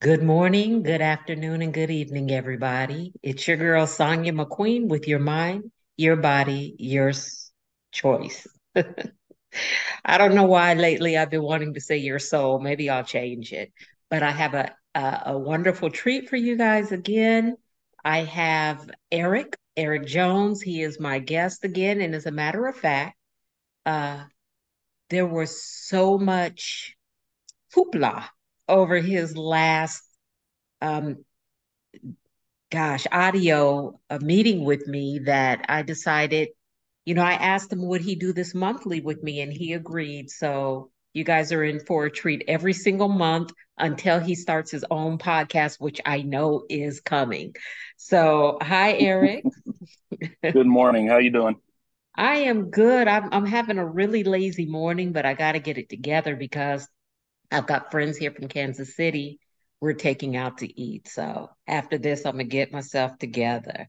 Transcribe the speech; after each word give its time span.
Good 0.00 0.22
morning, 0.22 0.84
good 0.84 1.00
afternoon, 1.00 1.60
and 1.60 1.74
good 1.74 1.90
evening, 1.90 2.30
everybody. 2.30 3.12
It's 3.20 3.48
your 3.48 3.56
girl, 3.56 3.84
Sonia 3.84 4.32
McQueen, 4.32 4.86
with 4.86 5.08
your 5.08 5.18
mind, 5.18 5.72
your 5.96 6.14
body, 6.14 6.76
your 6.78 7.10
choice. 7.90 8.46
I 8.76 10.18
don't 10.18 10.36
know 10.36 10.44
why 10.44 10.74
lately 10.74 11.18
I've 11.18 11.30
been 11.30 11.42
wanting 11.42 11.74
to 11.74 11.80
say 11.80 11.96
your 11.96 12.20
soul. 12.20 12.60
Maybe 12.60 12.88
I'll 12.88 13.02
change 13.02 13.52
it. 13.52 13.72
But 14.08 14.22
I 14.22 14.30
have 14.30 14.54
a, 14.54 14.72
a, 14.94 15.22
a 15.26 15.38
wonderful 15.38 15.90
treat 15.90 16.28
for 16.28 16.36
you 16.36 16.56
guys 16.56 16.92
again. 16.92 17.56
I 18.04 18.18
have 18.20 18.88
Eric, 19.10 19.56
Eric 19.76 20.06
Jones. 20.06 20.62
He 20.62 20.80
is 20.80 21.00
my 21.00 21.18
guest 21.18 21.64
again. 21.64 22.00
And 22.00 22.14
as 22.14 22.26
a 22.26 22.30
matter 22.30 22.68
of 22.68 22.76
fact, 22.76 23.16
uh, 23.84 24.22
there 25.10 25.26
was 25.26 25.60
so 25.60 26.18
much 26.18 26.94
hoopla 27.74 28.28
over 28.68 28.96
his 28.96 29.36
last 29.36 30.02
um 30.80 31.24
gosh 32.70 33.06
audio 33.10 33.98
a 34.10 34.20
meeting 34.20 34.64
with 34.64 34.86
me 34.86 35.20
that 35.24 35.64
I 35.68 35.82
decided 35.82 36.48
you 37.04 37.14
know 37.14 37.22
I 37.22 37.32
asked 37.32 37.72
him 37.72 37.86
would 37.86 38.02
he 38.02 38.14
do 38.14 38.32
this 38.32 38.54
monthly 38.54 39.00
with 39.00 39.22
me? 39.22 39.40
And 39.40 39.52
he 39.52 39.72
agreed. 39.72 40.30
So 40.30 40.90
you 41.14 41.24
guys 41.24 41.52
are 41.52 41.64
in 41.64 41.80
for 41.80 42.04
a 42.04 42.10
treat 42.10 42.44
every 42.46 42.74
single 42.74 43.08
month 43.08 43.52
until 43.78 44.20
he 44.20 44.34
starts 44.34 44.70
his 44.70 44.84
own 44.90 45.18
podcast 45.18 45.80
which 45.80 46.00
I 46.04 46.22
know 46.22 46.64
is 46.68 47.00
coming. 47.00 47.54
So 47.96 48.58
hi 48.60 48.92
Eric. 48.92 49.44
Good 50.42 50.66
morning. 50.66 51.08
How 51.08 51.18
you 51.18 51.30
doing? 51.30 51.56
I 52.14 52.36
am 52.38 52.70
good. 52.70 53.08
I'm 53.08 53.32
I'm 53.32 53.46
having 53.46 53.78
a 53.78 53.86
really 53.86 54.24
lazy 54.24 54.66
morning 54.66 55.12
but 55.12 55.24
I 55.24 55.34
got 55.34 55.52
to 55.52 55.60
get 55.60 55.78
it 55.78 55.88
together 55.88 56.36
because 56.36 56.86
I've 57.50 57.66
got 57.66 57.90
friends 57.90 58.16
here 58.16 58.30
from 58.30 58.48
Kansas 58.48 58.94
City. 58.94 59.40
We're 59.80 59.94
taking 59.94 60.36
out 60.36 60.58
to 60.58 60.80
eat. 60.80 61.08
So 61.08 61.50
after 61.66 61.98
this, 61.98 62.24
I'm 62.24 62.32
gonna 62.32 62.44
get 62.44 62.72
myself 62.72 63.18
together. 63.18 63.88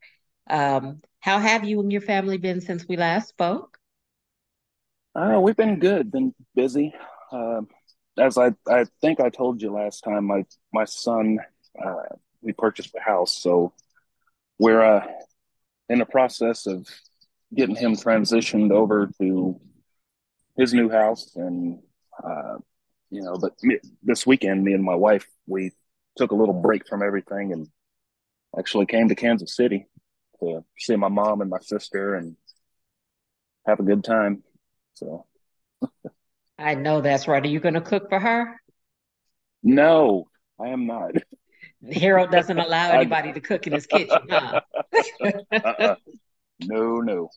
Um, 0.49 1.02
how 1.19 1.39
have 1.39 1.65
you 1.65 1.80
and 1.81 1.91
your 1.91 2.02
family 2.02 2.37
been 2.37 2.61
since 2.61 2.87
we 2.87 2.95
last 2.95 3.30
spoke? 3.30 3.77
Uh, 5.15 5.39
we've 5.41 5.57
been 5.57 5.80
good. 5.80 6.11
Been 6.11 6.33
busy. 6.55 6.93
Uh, 7.31 7.61
as 8.17 8.37
I 8.37 8.53
I 8.67 8.85
think 9.02 9.19
I 9.19 9.30
told 9.30 9.61
you 9.61 9.71
last 9.71 10.02
time, 10.02 10.25
my 10.25 10.45
my 10.73 10.85
son 10.85 11.39
uh, 11.83 12.15
we 12.41 12.53
purchased 12.53 12.95
a 12.95 13.02
house, 13.02 13.37
so 13.37 13.73
we're 14.57 14.81
uh, 14.81 15.05
in 15.89 15.99
the 15.99 16.05
process 16.05 16.65
of 16.65 16.87
getting 17.53 17.75
him 17.75 17.95
transitioned 17.95 18.71
over 18.71 19.09
to 19.19 19.59
his 20.57 20.73
new 20.73 20.89
house, 20.89 21.35
and 21.35 21.80
uh, 22.23 22.57
you 23.09 23.21
know. 23.21 23.38
But 23.38 23.53
me, 23.63 23.79
this 24.03 24.25
weekend, 24.25 24.63
me 24.63 24.73
and 24.73 24.83
my 24.83 24.95
wife 24.95 25.27
we 25.47 25.71
took 26.17 26.31
a 26.31 26.35
little 26.35 26.53
break 26.53 26.88
from 26.88 27.02
everything 27.02 27.53
and 27.53 27.67
actually 28.57 28.85
came 28.85 29.09
to 29.09 29.15
Kansas 29.15 29.55
City 29.55 29.88
to 30.39 30.63
see 30.77 30.95
my 30.95 31.07
mom 31.07 31.41
and 31.41 31.49
my 31.49 31.59
sister 31.59 32.15
and 32.15 32.35
have 33.65 33.80
a 33.80 33.83
good 33.83 34.03
time. 34.03 34.43
So 34.95 35.25
I 36.57 36.75
know 36.75 37.02
that's 37.02 37.27
right. 37.27 37.43
Are 37.43 37.47
you 37.47 37.59
going 37.59 37.75
to 37.75 37.81
cook 37.81 38.09
for 38.09 38.19
her? 38.19 38.59
No, 39.63 40.30
I 40.59 40.69
am 40.69 40.87
not. 40.87 41.11
Harold 41.91 42.31
doesn't 42.31 42.57
allow 42.59 42.91
I, 42.91 42.97
anybody 42.97 43.33
to 43.33 43.39
cook 43.39 43.67
in 43.67 43.73
his 43.73 43.85
kitchen, 43.85 44.19
huh? 44.30 44.61
uh-uh. 45.53 45.95
No, 46.61 46.99
no, 46.99 47.30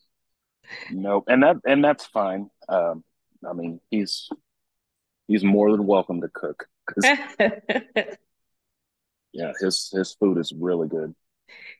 no, 0.90 1.24
and 1.28 1.42
that 1.44 1.56
and 1.64 1.84
that's 1.84 2.06
fine. 2.06 2.50
Um, 2.68 3.04
I 3.48 3.52
mean, 3.52 3.80
he's 3.90 4.28
he's 5.32 5.44
more 5.44 5.70
than 5.72 5.86
welcome 5.86 6.20
to 6.20 6.28
cook 6.28 6.66
yeah, 9.32 9.52
his 9.60 9.90
his 9.92 10.12
food 10.14 10.38
is 10.38 10.52
really 10.52 10.88
good. 10.88 11.14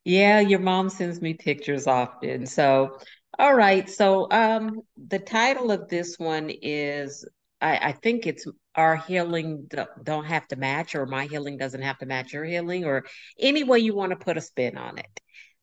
Yeah, 0.05 0.41
your 0.41 0.58
mom 0.58 0.89
sends 0.89 1.20
me 1.20 1.34
pictures 1.34 1.86
often. 1.86 2.46
So, 2.46 2.98
all 3.39 3.55
right. 3.55 3.89
So, 3.89 4.27
um, 4.30 4.80
the 4.96 5.18
title 5.18 5.70
of 5.70 5.89
this 5.89 6.18
one 6.18 6.51
is 6.51 7.27
I, 7.61 7.77
I 7.89 7.92
think 7.92 8.27
it's 8.27 8.46
Our 8.74 8.96
Healing 8.96 9.67
Do- 9.68 9.86
Don't 10.02 10.24
Have 10.24 10.48
to 10.48 10.57
Match, 10.57 10.95
or 10.95 11.07
My 11.07 11.27
Healing 11.27 11.58
Doesn't 11.58 11.83
Have 11.83 11.98
to 11.98 12.07
Match 12.07 12.33
Your 12.33 12.45
Healing, 12.45 12.85
or 12.85 13.05
any 13.39 13.64
way 13.64 13.80
you 13.80 13.95
want 13.95 14.11
to 14.11 14.17
put 14.17 14.36
a 14.36 14.41
spin 14.41 14.77
on 14.79 14.98
it. 14.98 15.20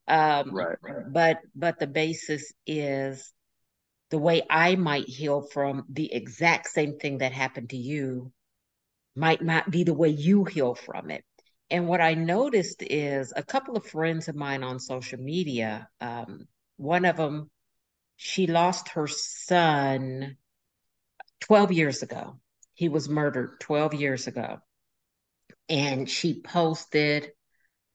Um, 0.08 0.52
Right, 0.52 0.78
right. 0.82 1.04
but 1.12 1.40
but 1.56 1.80
the 1.80 1.88
basis 1.88 2.54
is 2.66 3.34
the 4.10 4.18
way 4.18 4.42
I 4.50 4.76
might 4.76 5.08
heal 5.08 5.42
from 5.42 5.86
the 5.90 6.12
exact 6.14 6.68
same 6.68 6.98
thing 6.98 7.20
that 7.20 7.32
happened 7.32 7.70
to 7.72 7.78
you 7.78 8.32
might 9.16 9.42
not 9.42 9.70
be 9.70 9.84
the 9.84 9.94
way 9.94 10.10
you 10.10 10.46
heal 10.46 10.76
from 10.76 11.12
it. 11.12 11.24
And 11.70 11.88
what 11.88 12.02
I 12.02 12.16
noticed 12.16 12.82
is 12.82 13.32
a 13.36 13.44
couple 13.44 13.78
of 13.78 13.86
friends 13.86 14.28
of 14.28 14.36
mine 14.36 14.64
on 14.64 14.80
social 14.80 15.20
media, 15.20 15.88
um, 16.02 16.48
one 16.78 17.06
of 17.06 17.18
them, 17.18 17.52
she 18.16 18.48
lost 18.48 18.90
her 18.90 19.08
son 19.08 20.38
12 21.42 21.72
years 21.72 22.02
ago. 22.02 22.40
He 22.74 22.90
was 22.90 23.08
murdered 23.08 23.60
12 23.60 23.94
years 23.94 24.28
ago. 24.28 24.60
And 25.68 26.10
she 26.10 26.42
posted 26.42 27.32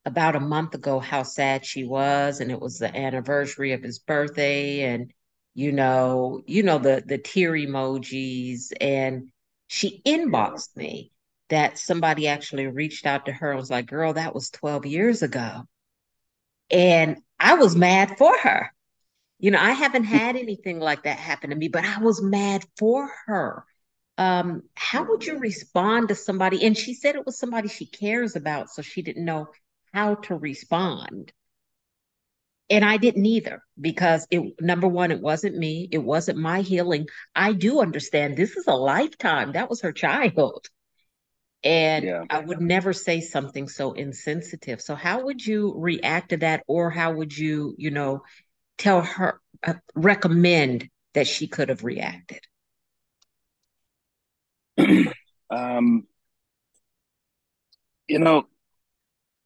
about 0.05 0.37
a 0.37 0.41
month 0.41 0.75
ago 0.75 1.01
how 1.01 1.25
sad 1.25 1.67
she 1.67 1.85
was. 1.85 2.41
And 2.41 2.51
it 2.51 2.61
was 2.61 2.79
the 2.79 2.95
anniversary 2.95 3.73
of 3.73 3.83
his 3.83 3.99
birthday. 3.99 4.83
And, 4.83 5.13
you 5.55 5.73
know, 5.73 6.43
you 6.47 6.63
know, 6.63 6.79
the 6.79 7.03
the 7.07 7.19
tear 7.19 7.53
emojis. 7.53 8.73
And 8.81 9.31
she 9.69 10.03
inboxed 10.05 10.77
me 10.77 11.13
that 11.49 11.79
somebody 11.79 12.29
actually 12.29 12.67
reached 12.67 13.07
out 13.07 13.27
to 13.27 13.33
her 13.33 13.51
and 13.51 13.61
was 13.61 13.71
like, 13.71 13.87
girl, 13.87 14.15
that 14.15 14.35
was 14.35 14.51
12 14.51 14.87
years 14.87 15.23
ago. 15.23 15.63
And 16.71 17.19
I 17.39 17.55
was 17.55 17.77
mad 17.77 18.19
for 18.19 18.37
her. 18.39 18.73
You 19.39 19.51
know, 19.51 19.61
I 19.61 19.73
haven't 19.73 20.05
had 20.05 20.37
anything 20.37 20.81
like 20.81 21.05
that 21.05 21.19
happen 21.19 21.51
to 21.51 21.57
me, 21.57 21.69
but 21.69 21.85
I 21.85 21.99
was 21.99 22.23
mad 22.23 22.65
for 22.79 23.11
her. 23.27 23.65
Um, 24.17 24.63
how 24.75 25.05
would 25.05 25.25
you 25.25 25.39
respond 25.39 26.09
to 26.09 26.15
somebody? 26.15 26.65
And 26.65 26.77
she 26.77 26.95
said 26.95 27.15
it 27.15 27.27
was 27.27 27.39
somebody 27.39 27.69
she 27.69 27.87
cares 27.87 28.37
about, 28.37 28.71
so 28.71 28.81
she 28.81 29.03
didn't 29.03 29.25
know 29.25 29.49
how 29.93 30.15
to 30.15 30.37
respond. 30.37 31.33
And 32.71 32.85
I 32.85 32.97
didn't 32.97 33.27
either 33.27 33.63
because 33.79 34.27
it, 34.31 34.43
number 34.61 34.89
one, 34.89 35.11
it 35.11 35.21
wasn't 35.21 35.57
me. 35.57 35.89
It 35.93 35.99
wasn't 35.99 36.39
my 36.39 36.63
healing. 36.63 37.07
I 37.35 37.53
do 37.53 37.81
understand 37.81 38.37
this 38.37 38.57
is 38.57 38.67
a 38.67 38.75
lifetime. 38.75 39.53
That 39.53 39.69
was 39.69 39.83
her 39.83 39.93
child. 39.93 40.67
And 41.63 42.05
yeah. 42.05 42.25
I 42.29 42.41
would 42.41 42.61
never 42.61 42.93
say 42.93 43.21
something 43.21 43.69
so 43.69 43.93
insensitive. 43.93 44.81
So 44.81 44.95
how 44.95 45.25
would 45.25 45.45
you 45.45 45.75
react 45.77 46.31
to 46.31 46.39
that? 46.39 46.63
Or 46.67 46.91
how 46.91 47.13
would 47.15 47.37
you, 47.37 47.75
you 47.79 47.91
know, 47.91 48.23
tell 48.79 49.03
her, 49.03 49.41
uh, 49.67 49.75
recommend 49.95 50.89
that 51.15 51.27
she 51.27 51.47
could 51.47 51.69
have 51.69 51.85
reacted? 51.85 52.41
um, 55.51 56.07
you 58.09 58.19
know, 58.19 58.47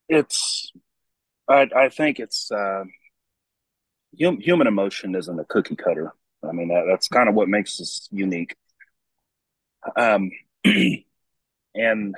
it's 0.08 0.72
I 1.48 1.68
I 1.74 1.88
think 1.88 2.18
it's 2.18 2.50
uh, 2.50 2.84
hum, 4.20 4.38
human 4.40 4.66
emotion 4.66 5.14
isn't 5.14 5.40
a 5.40 5.44
cookie 5.44 5.76
cutter. 5.76 6.12
I 6.48 6.52
mean, 6.52 6.68
that, 6.68 6.84
that's 6.88 7.08
kind 7.08 7.28
of 7.28 7.34
what 7.34 7.48
makes 7.48 7.80
us 7.80 8.08
unique. 8.10 8.56
Um, 9.96 10.30
and 11.74 12.14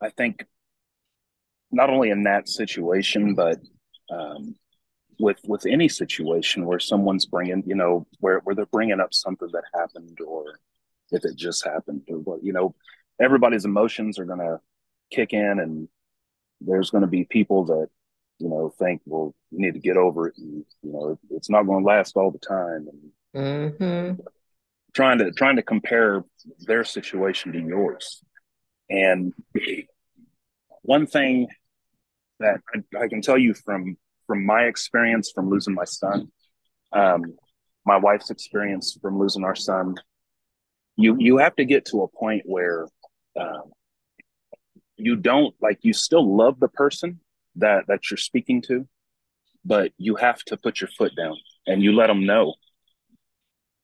I 0.00 0.10
think 0.10 0.44
not 1.70 1.90
only 1.90 2.10
in 2.10 2.24
that 2.24 2.48
situation, 2.48 3.34
but 3.34 3.58
um, 4.10 4.54
with 5.18 5.38
with 5.44 5.66
any 5.66 5.88
situation 5.88 6.66
where 6.66 6.78
someone's 6.78 7.26
bringing, 7.26 7.62
you 7.66 7.74
know, 7.74 8.06
where 8.20 8.40
where 8.40 8.54
they're 8.54 8.66
bringing 8.66 9.00
up 9.00 9.12
something 9.12 9.48
that 9.52 9.64
happened, 9.74 10.18
or 10.26 10.58
if 11.10 11.24
it 11.24 11.36
just 11.36 11.64
happened, 11.64 12.02
or 12.08 12.18
what, 12.18 12.44
you 12.44 12.52
know, 12.52 12.74
everybody's 13.20 13.64
emotions 13.64 14.18
are 14.18 14.24
gonna 14.24 14.60
kick 15.10 15.32
in, 15.32 15.58
and 15.60 15.88
there's 16.60 16.90
gonna 16.90 17.06
be 17.06 17.24
people 17.24 17.64
that 17.66 17.88
you 18.38 18.48
know 18.48 18.72
think, 18.78 19.02
well, 19.06 19.34
you 19.50 19.60
need 19.60 19.74
to 19.74 19.80
get 19.80 19.96
over 19.96 20.28
it, 20.28 20.34
and 20.38 20.64
you 20.82 20.92
know, 20.92 21.18
it's 21.30 21.50
not 21.50 21.64
going 21.64 21.82
to 21.84 21.86
last 21.88 22.16
all 22.16 22.30
the 22.30 22.38
time, 22.38 22.88
and 22.90 23.10
Mm-hmm. 23.34 24.20
trying 24.94 25.18
to 25.18 25.30
trying 25.32 25.56
to 25.56 25.62
compare 25.62 26.24
their 26.60 26.84
situation 26.84 27.52
to 27.52 27.60
yours. 27.60 28.22
And 28.88 29.34
one 30.82 31.06
thing 31.06 31.48
that 32.40 32.60
I, 32.74 33.04
I 33.04 33.08
can 33.08 33.20
tell 33.20 33.38
you 33.38 33.54
from 33.54 33.96
from 34.26 34.44
my 34.44 34.62
experience 34.64 35.30
from 35.34 35.50
losing 35.50 35.74
my 35.74 35.84
son, 35.84 36.30
um, 36.92 37.36
my 37.84 37.96
wife's 37.96 38.30
experience 38.30 38.98
from 39.00 39.18
losing 39.18 39.44
our 39.44 39.54
son, 39.54 39.96
you 40.96 41.16
you 41.18 41.38
have 41.38 41.56
to 41.56 41.64
get 41.64 41.84
to 41.86 42.02
a 42.02 42.08
point 42.08 42.42
where 42.46 42.86
um, 43.38 43.72
you 44.96 45.16
don't 45.16 45.54
like 45.60 45.78
you 45.82 45.92
still 45.92 46.36
love 46.36 46.58
the 46.58 46.68
person 46.68 47.20
that 47.56 47.84
that 47.88 48.10
you're 48.10 48.18
speaking 48.18 48.62
to, 48.62 48.86
but 49.64 49.92
you 49.98 50.16
have 50.16 50.42
to 50.44 50.56
put 50.56 50.80
your 50.80 50.88
foot 50.88 51.12
down 51.16 51.36
and 51.66 51.82
you 51.82 51.92
let 51.92 52.06
them 52.06 52.26
know 52.26 52.54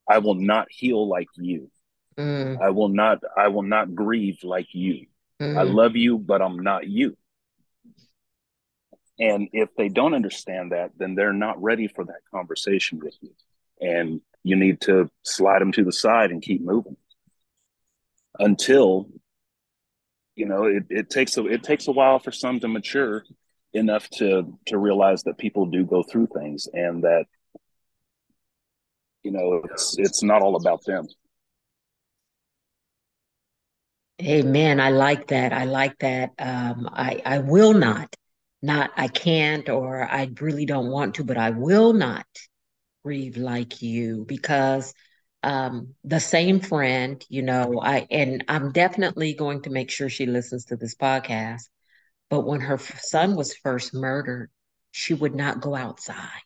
I 0.09 0.19
will 0.19 0.35
not 0.35 0.69
heal 0.71 1.09
like 1.09 1.29
you. 1.37 1.71
Mm, 2.19 2.61
I 2.61 2.71
will 2.71 2.89
not 2.89 3.23
I 3.37 3.49
will 3.49 3.63
not 3.63 3.95
grieve 3.95 4.39
like 4.43 4.69
you. 4.73 5.07
Mm. 5.41 5.59
I 5.59 5.63
love 5.63 5.97
you, 5.97 6.19
but 6.19 6.43
I'm 6.43 6.59
not 6.59 6.87
you. 6.87 7.17
And 9.19 9.49
if 9.53 9.75
they 9.77 9.89
don't 9.89 10.15
understand 10.15 10.73
that, 10.73 10.91
then 10.97 11.15
they're 11.15 11.33
not 11.33 11.63
ready 11.63 11.87
for 11.87 12.05
that 12.05 12.21
conversation 12.31 12.99
with 12.99 13.15
you. 13.21 13.31
And 13.81 14.21
you 14.43 14.57
need 14.57 14.81
to 14.83 15.11
slide 15.23 15.61
them 15.61 15.73
to 15.73 15.85
the 15.85 15.93
side 15.93 16.31
and 16.31 16.43
keep 16.43 16.63
moving 16.63 16.97
until 18.39 19.09
you 20.35 20.47
know 20.47 20.65
it, 20.65 20.85
it 20.89 21.11
takes 21.11 21.37
a 21.37 21.47
it 21.47 21.63
takes 21.63 21.87
a 21.87 21.93
while 21.93 22.19
for 22.19 22.33
some 22.33 22.59
to 22.61 22.69
mature 22.69 23.25
enough 23.75 24.09
to 24.11 24.59
to 24.67 24.79
realize 24.79 25.23
that 25.23 25.39
people 25.39 25.67
do 25.67 25.85
go 25.85 26.03
through 26.03 26.29
things 26.35 26.69
and 26.73 27.03
that 27.05 27.25
you 29.23 29.31
know 29.31 29.63
it's 29.65 29.97
it's 29.99 30.23
not 30.23 30.43
all 30.43 30.57
about 30.57 30.85
them. 30.85 31.07
Amen. 34.23 34.79
I 34.79 34.91
like 34.91 35.29
that. 35.29 35.53
I 35.53 35.65
like 35.65 35.99
that. 35.99 36.31
Um 36.39 36.89
i 36.93 37.21
i 37.25 37.39
will 37.39 37.75
not 37.75 38.15
not 38.61 38.91
i 38.97 39.09
can't 39.09 39.69
or 39.69 40.05
i 40.05 40.31
really 40.41 40.67
don't 40.67 40.89
want 40.89 41.17
to 41.17 41.25
but 41.25 41.37
i 41.37 41.51
will 41.51 41.93
not 41.93 42.27
grieve 43.03 43.37
like 43.37 43.83
you 43.83 44.25
because 44.29 44.95
um, 45.43 45.95
the 46.05 46.21
same 46.21 46.61
friend, 46.61 47.25
you 47.29 47.43
know, 47.43 47.81
I 47.83 48.07
and 48.11 48.45
I'm 48.49 48.71
definitely 48.71 49.35
going 49.35 49.63
to 49.63 49.71
make 49.71 49.91
sure 49.91 50.09
she 50.09 50.27
listens 50.27 50.67
to 50.67 50.77
this 50.77 50.95
podcast. 50.95 51.69
But 52.33 52.47
when 52.47 52.63
her 52.63 52.79
son 52.79 53.37
was 53.37 53.55
first 53.55 53.93
murdered, 53.93 54.51
she 54.91 55.13
would 55.13 55.35
not 55.35 55.61
go 55.61 55.75
outside. 55.75 56.41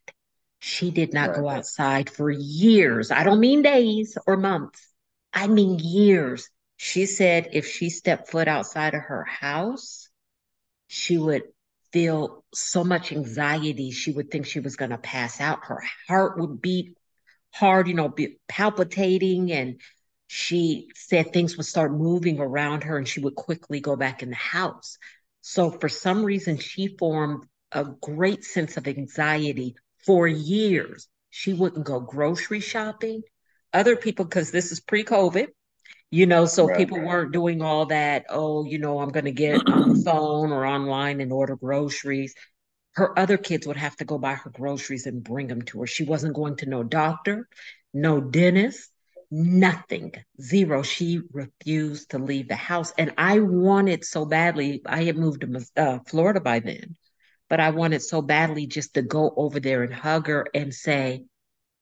She 0.58 0.90
did 0.90 1.14
not 1.14 1.28
right. 1.28 1.38
go 1.38 1.48
outside 1.48 2.10
for 2.10 2.28
years. 2.28 3.12
I 3.12 3.22
don't 3.22 3.38
mean 3.38 3.62
days 3.62 4.18
or 4.26 4.36
months. 4.36 4.84
I 5.32 5.46
mean 5.46 5.78
years. 5.78 6.50
She 6.76 7.06
said 7.06 7.50
if 7.52 7.68
she 7.68 7.90
stepped 7.90 8.32
foot 8.32 8.48
outside 8.48 8.94
of 8.94 9.02
her 9.02 9.22
house, 9.26 10.08
she 10.88 11.18
would 11.18 11.44
feel 11.92 12.44
so 12.52 12.82
much 12.82 13.12
anxiety. 13.12 13.92
She 13.92 14.10
would 14.10 14.32
think 14.32 14.46
she 14.46 14.58
was 14.58 14.74
going 14.74 14.90
to 14.90 14.98
pass 14.98 15.40
out. 15.40 15.66
Her 15.66 15.84
heart 16.08 16.36
would 16.40 16.60
beat 16.60 16.98
hard, 17.52 17.86
you 17.86 17.94
know, 17.94 18.08
be 18.08 18.38
palpitating. 18.48 19.52
And 19.52 19.80
she 20.26 20.88
said 20.96 21.32
things 21.32 21.56
would 21.56 21.66
start 21.66 21.92
moving 21.92 22.40
around 22.40 22.82
her 22.82 22.98
and 22.98 23.06
she 23.06 23.20
would 23.20 23.36
quickly 23.36 23.78
go 23.78 23.94
back 23.94 24.24
in 24.24 24.30
the 24.30 24.34
house. 24.34 24.98
So 25.48 25.70
for 25.70 25.88
some 25.88 26.24
reason, 26.24 26.58
she 26.58 26.96
formed 26.98 27.44
a 27.70 27.84
great 27.84 28.42
sense 28.42 28.76
of 28.76 28.88
anxiety 28.88 29.76
for 30.04 30.26
years. 30.26 31.06
She 31.30 31.52
wouldn't 31.52 31.86
go 31.86 32.00
grocery 32.00 32.58
shopping. 32.58 33.22
Other 33.72 33.94
people, 33.94 34.24
because 34.24 34.50
this 34.50 34.72
is 34.72 34.80
pre 34.80 35.04
COVID, 35.04 35.46
you 36.10 36.26
know, 36.26 36.46
so 36.46 36.66
right. 36.66 36.76
people 36.76 36.98
weren't 36.98 37.32
doing 37.32 37.62
all 37.62 37.86
that. 37.86 38.26
Oh, 38.28 38.64
you 38.64 38.80
know, 38.80 38.98
I'm 38.98 39.10
going 39.10 39.26
to 39.26 39.30
get 39.30 39.62
on 39.68 39.88
the 39.88 40.02
phone 40.04 40.50
or 40.50 40.66
online 40.66 41.20
and 41.20 41.32
order 41.32 41.54
groceries 41.54 42.34
her 42.96 43.16
other 43.18 43.36
kids 43.36 43.66
would 43.66 43.76
have 43.76 43.94
to 43.96 44.04
go 44.04 44.18
buy 44.18 44.34
her 44.34 44.50
groceries 44.50 45.06
and 45.06 45.22
bring 45.22 45.48
them 45.48 45.60
to 45.60 45.80
her. 45.80 45.86
She 45.86 46.04
wasn't 46.04 46.34
going 46.34 46.56
to 46.56 46.66
no 46.66 46.82
doctor, 46.82 47.46
no 47.92 48.20
dentist, 48.22 48.90
nothing, 49.30 50.12
zero. 50.40 50.82
She 50.82 51.20
refused 51.32 52.10
to 52.10 52.18
leave 52.18 52.48
the 52.48 52.56
house. 52.56 52.92
And 52.98 53.12
I 53.18 53.40
wanted 53.40 54.04
so 54.04 54.24
badly, 54.24 54.82
I 54.86 55.04
had 55.04 55.16
moved 55.16 55.42
to 55.42 55.66
uh, 55.76 55.98
Florida 56.06 56.40
by 56.40 56.60
then, 56.60 56.96
but 57.48 57.60
I 57.60 57.70
wanted 57.70 58.02
so 58.02 58.22
badly 58.22 58.66
just 58.66 58.94
to 58.94 59.02
go 59.02 59.32
over 59.36 59.60
there 59.60 59.82
and 59.82 59.94
hug 59.94 60.28
her 60.28 60.46
and 60.54 60.72
say, 60.72 61.24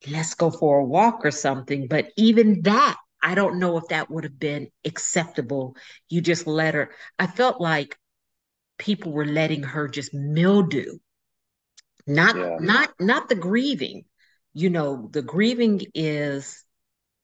let's 0.08 0.34
go 0.34 0.50
for 0.50 0.78
a 0.78 0.84
walk 0.84 1.24
or 1.24 1.30
something. 1.30 1.86
But 1.88 2.10
even 2.16 2.62
that, 2.62 2.96
I 3.22 3.34
don't 3.34 3.58
know 3.58 3.78
if 3.78 3.88
that 3.88 4.10
would 4.10 4.24
have 4.24 4.38
been 4.38 4.68
acceptable. 4.84 5.76
You 6.08 6.20
just 6.20 6.46
let 6.46 6.74
her. 6.74 6.90
I 7.18 7.26
felt 7.26 7.60
like 7.60 7.96
people 8.78 9.12
were 9.12 9.24
letting 9.24 9.62
her 9.62 9.88
just 9.88 10.12
mildew 10.12 10.98
not 12.06 12.36
yeah. 12.36 12.56
not 12.60 12.90
not 13.00 13.28
the 13.28 13.34
grieving 13.34 14.04
you 14.52 14.70
know 14.70 15.08
the 15.12 15.22
grieving 15.22 15.80
is 15.94 16.63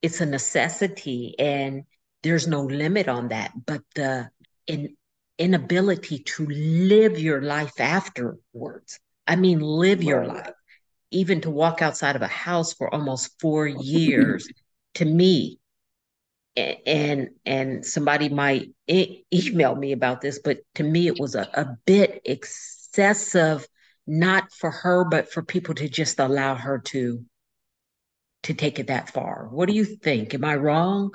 it's 0.03 0.21
a 0.21 0.27
necessity 0.27 1.35
and 1.39 1.85
there's 2.23 2.47
no 2.47 2.63
limit 2.63 3.09
on 3.09 3.29
that 3.29 3.53
but 3.67 3.83
the 3.95 4.29
in, 4.67 4.97
inability 5.39 6.19
to 6.19 6.47
live 6.47 7.19
your 7.19 7.41
life 7.41 7.81
afterwards. 7.81 9.01
I 9.27 9.37
mean 9.37 9.61
live 9.61 10.03
your 10.03 10.27
life. 10.27 10.53
Even 11.11 11.41
to 11.41 11.51
walk 11.51 11.83
outside 11.83 12.15
of 12.15 12.23
a 12.23 12.29
house 12.29 12.75
for 12.75 12.93
almost 12.93 13.41
four 13.41 13.67
years 13.67 14.49
to 14.95 15.05
me 15.05 15.59
and 16.57 17.29
and 17.47 17.87
somebody 17.87 18.29
might 18.29 18.71
email 18.89 19.75
me 19.75 19.93
about 19.93 20.21
this 20.21 20.41
but 20.41 20.59
to 20.75 20.83
me 20.83 21.07
it 21.07 21.19
was 21.19 21.35
a, 21.35 21.49
a 21.55 21.77
bit 21.87 22.21
excessive 22.25 23.67
not 24.11 24.53
for 24.53 24.71
her, 24.71 25.05
but 25.05 25.33
for 25.33 25.43
people 25.43 25.75
to 25.75 25.89
just 25.89 26.19
allow 26.19 26.57
her 26.57 26.79
to 26.79 27.25
to 28.45 28.55
take 28.55 28.79
it 28.79 28.87
that 28.89 29.11
far. 29.11 29.49
What 29.51 29.69
do 29.69 29.75
you 29.75 29.85
think? 29.85 30.35
Am 30.35 30.45
I 30.45 30.57
wrong? 30.57 31.13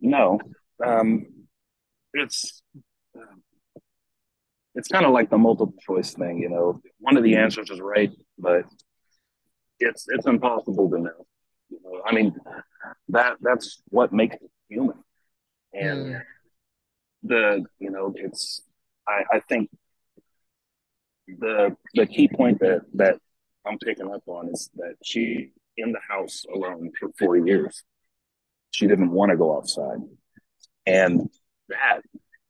No, 0.00 0.40
um, 0.84 1.26
it's 2.12 2.62
it's 4.74 4.88
kind 4.88 5.04
of 5.04 5.12
like 5.12 5.28
the 5.28 5.38
multiple 5.38 5.74
choice 5.80 6.14
thing. 6.14 6.38
You 6.38 6.48
know, 6.48 6.80
one 6.98 7.16
of 7.16 7.24
the 7.24 7.36
answers 7.36 7.70
is 7.70 7.80
right, 7.80 8.12
but 8.38 8.64
it's 9.80 10.06
it's 10.08 10.26
impossible 10.26 10.90
to 10.90 10.98
know. 10.98 11.26
You 11.68 11.80
know, 11.82 12.02
I 12.06 12.14
mean, 12.14 12.34
that 13.08 13.36
that's 13.40 13.82
what 13.88 14.12
makes 14.12 14.36
it 14.36 14.50
human, 14.68 14.96
and 15.74 16.14
mm. 16.14 16.22
the 17.24 17.64
you 17.78 17.90
know, 17.90 18.12
it's 18.16 18.62
I, 19.06 19.24
I 19.32 19.40
think 19.40 19.70
the 21.26 21.76
the 21.94 22.06
key 22.06 22.28
point 22.28 22.60
that 22.60 22.82
that 22.94 23.18
I'm 23.66 23.78
picking 23.78 24.12
up 24.12 24.22
on 24.26 24.48
is 24.48 24.70
that 24.76 24.94
she 25.02 25.50
in 25.78 25.92
the 25.92 26.00
house 26.06 26.44
alone 26.52 26.90
for 26.98 27.10
four 27.18 27.36
years. 27.36 27.82
She 28.70 28.86
didn't 28.86 29.12
want 29.12 29.30
to 29.30 29.36
go 29.36 29.56
outside, 29.56 30.00
and 30.86 31.30
that 31.68 32.00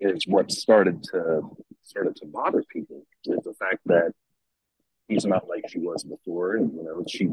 is 0.00 0.24
what 0.26 0.50
started 0.50 1.02
to 1.04 1.42
started 1.82 2.16
to 2.16 2.26
bother 2.26 2.64
people. 2.72 3.06
Is 3.24 3.44
the 3.44 3.54
fact 3.54 3.80
that 3.86 4.12
she's 5.08 5.24
not 5.24 5.48
like 5.48 5.64
she 5.68 5.78
was 5.78 6.02
before, 6.02 6.56
and 6.56 6.72
you 6.72 6.82
know 6.82 7.04
she 7.08 7.28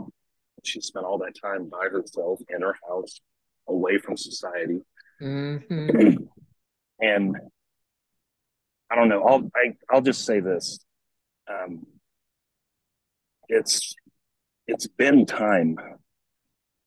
she 0.64 0.82
spent 0.82 1.06
all 1.06 1.18
that 1.20 1.34
time 1.42 1.70
by 1.70 1.88
herself 1.90 2.40
in 2.50 2.62
her 2.62 2.76
house, 2.88 3.22
away 3.68 3.98
from 3.98 4.18
society, 4.18 4.82
mm-hmm. 5.22 6.18
and 7.02 7.36
I 8.92 8.96
don't 8.96 9.10
know. 9.10 9.24
I'll 9.24 9.50
I, 9.56 9.68
will 9.68 9.74
i 9.90 9.94
will 9.96 10.02
just 10.02 10.26
say 10.26 10.42
this: 10.42 10.80
um, 11.50 11.88
it's 13.48 13.96
it's 14.68 14.88
been 14.88 15.26
time 15.26 15.78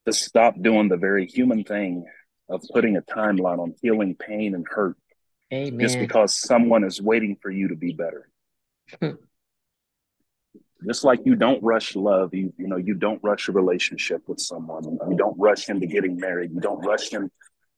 to 0.06 0.12
stop 0.12 0.54
doing 0.61 0.88
the 0.88 0.97
very 0.97 1.26
human 1.26 1.64
thing 1.64 2.06
of 2.49 2.64
putting 2.73 2.97
a 2.97 3.02
timeline 3.02 3.58
on 3.58 3.75
healing 3.82 4.14
pain 4.14 4.54
and 4.54 4.66
hurt 4.68 4.97
Amen. 5.52 5.80
just 5.80 5.99
because 5.99 6.35
someone 6.35 6.85
is 6.85 7.00
waiting 7.00 7.37
for 7.40 7.50
you 7.50 7.68
to 7.68 7.76
be 7.76 7.92
better. 7.92 8.28
Just 10.87 11.02
like 11.02 11.20
you 11.25 11.35
don't 11.35 11.61
rush 11.61 11.97
love, 11.97 12.32
you 12.32 12.52
you 12.56 12.68
know, 12.68 12.76
you 12.76 12.94
don't 12.94 13.20
rush 13.25 13.49
a 13.49 13.52
relationship 13.52 14.23
with 14.28 14.38
someone. 14.38 14.85
You 14.85 15.16
don't 15.16 15.37
rush 15.37 15.68
into 15.68 15.88
getting 15.88 16.20
married. 16.20 16.52
You 16.52 16.61
don't 16.61 16.78
rush 16.87 17.12
in. 17.12 17.28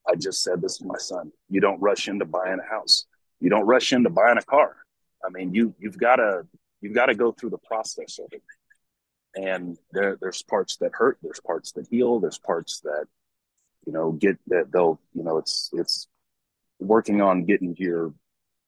I 0.07 0.17
just 0.17 0.43
said 0.45 0.61
this 0.61 0.77
to 0.79 0.85
my 0.85 0.99
son. 0.99 1.33
You 1.49 1.63
don't 1.63 1.81
rush 1.81 2.09
into 2.09 2.27
buying 2.27 2.59
a 2.61 2.71
house. 2.71 3.07
You 3.41 3.49
don't 3.49 3.65
rush 3.65 3.95
into 3.95 4.11
buying 4.11 4.37
a 4.37 4.43
car. 4.43 4.77
I 5.25 5.31
mean, 5.31 5.55
you 5.55 5.75
you've 5.79 5.97
got 5.99 6.17
to 6.17 6.47
you've 6.83 6.95
got 6.95 7.07
to 7.07 7.15
go 7.15 7.33
through 7.33 7.51
the 7.51 7.59
process 7.59 8.19
of 8.19 8.27
it. 8.33 8.43
And 9.37 9.79
there, 9.93 10.19
there's 10.21 10.43
parts 10.43 10.77
that 10.79 10.93
hurt, 10.95 11.19
there's 11.23 11.41
parts 11.41 11.73
that 11.73 11.87
heal, 11.89 12.19
there's 12.19 12.39
parts 12.39 12.81
that, 12.81 13.07
you 13.87 13.93
know, 13.93 14.13
get 14.13 14.39
that 14.49 14.73
they'll, 14.73 15.01
you 15.15 15.23
know, 15.23 15.39
it's 15.39 15.71
it's 15.73 16.09
working 16.81 17.21
on 17.23 17.45
getting 17.45 17.77
your 17.79 18.13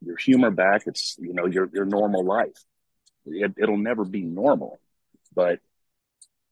your 0.04 0.16
humor 0.16 0.50
back. 0.50 0.82
It's 0.86 1.16
you 1.18 1.34
know 1.34 1.46
your 1.46 1.68
your 1.72 1.84
normal 1.84 2.24
life. 2.24 2.56
It, 3.26 3.52
it'll 3.56 3.76
never 3.76 4.04
be 4.04 4.22
normal, 4.22 4.80
but 5.34 5.60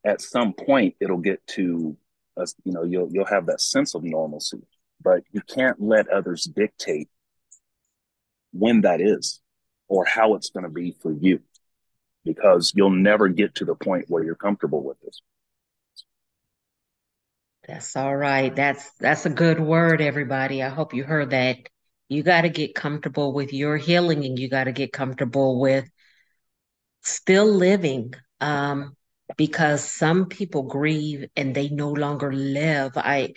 at 0.05 0.21
some 0.21 0.53
point 0.53 0.95
it'll 0.99 1.17
get 1.17 1.45
to 1.47 1.97
a, 2.37 2.47
you 2.63 2.73
know 2.73 2.83
you'll 2.83 3.09
you'll 3.11 3.25
have 3.25 3.47
that 3.47 3.61
sense 3.61 3.95
of 3.95 4.03
normalcy. 4.03 4.61
But 5.03 5.23
you 5.31 5.41
can't 5.41 5.81
let 5.81 6.09
others 6.09 6.43
dictate 6.43 7.09
when 8.53 8.81
that 8.81 9.01
is 9.01 9.41
or 9.87 10.05
how 10.05 10.35
it's 10.35 10.49
going 10.49 10.63
to 10.63 10.69
be 10.69 10.95
for 11.01 11.11
you 11.11 11.41
because 12.25 12.73
you'll 12.75 12.91
never 12.91 13.27
get 13.29 13.55
to 13.55 13.65
the 13.65 13.75
point 13.75 14.05
where 14.09 14.23
you're 14.23 14.35
comfortable 14.35 14.83
with 14.83 14.99
this. 15.01 15.21
That's 17.67 17.95
all 17.95 18.15
right. 18.15 18.55
That's 18.55 18.91
that's 18.99 19.25
a 19.25 19.29
good 19.29 19.59
word, 19.59 20.01
everybody. 20.01 20.63
I 20.63 20.69
hope 20.69 20.93
you 20.93 21.03
heard 21.03 21.29
that. 21.31 21.57
You 22.09 22.23
got 22.23 22.41
to 22.41 22.49
get 22.49 22.75
comfortable 22.75 23.33
with 23.33 23.53
your 23.53 23.77
healing, 23.77 24.25
and 24.25 24.37
you 24.37 24.49
got 24.49 24.65
to 24.65 24.71
get 24.71 24.91
comfortable 24.91 25.59
with 25.59 25.89
still 27.03 27.45
living. 27.45 28.13
Um, 28.39 28.95
because 29.37 29.83
some 29.83 30.25
people 30.25 30.63
grieve 30.63 31.25
and 31.37 31.55
they 31.55 31.69
no 31.69 31.91
longer 31.91 32.33
live. 32.33 32.93
I 32.97 33.33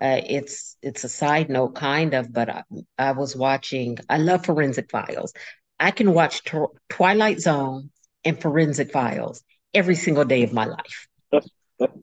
Uh, 0.00 0.20
it's 0.26 0.76
it's 0.82 1.04
a 1.04 1.08
side 1.08 1.50
note, 1.50 1.74
kind 1.76 2.14
of, 2.14 2.32
but 2.32 2.48
I, 2.50 2.62
I 2.98 3.12
was 3.12 3.36
watching. 3.36 3.98
I 4.08 4.18
love 4.18 4.44
Forensic 4.46 4.90
Files. 4.90 5.32
I 5.80 5.90
can 5.92 6.12
watch 6.14 6.42
Twilight 6.90 7.40
Zone 7.40 7.90
and 8.24 8.40
Forensic 8.40 8.92
Files 8.92 9.42
every 9.74 9.94
single 9.94 10.24
day 10.24 10.42
of 10.42 10.52
my 10.52 10.64
life. 10.64 11.08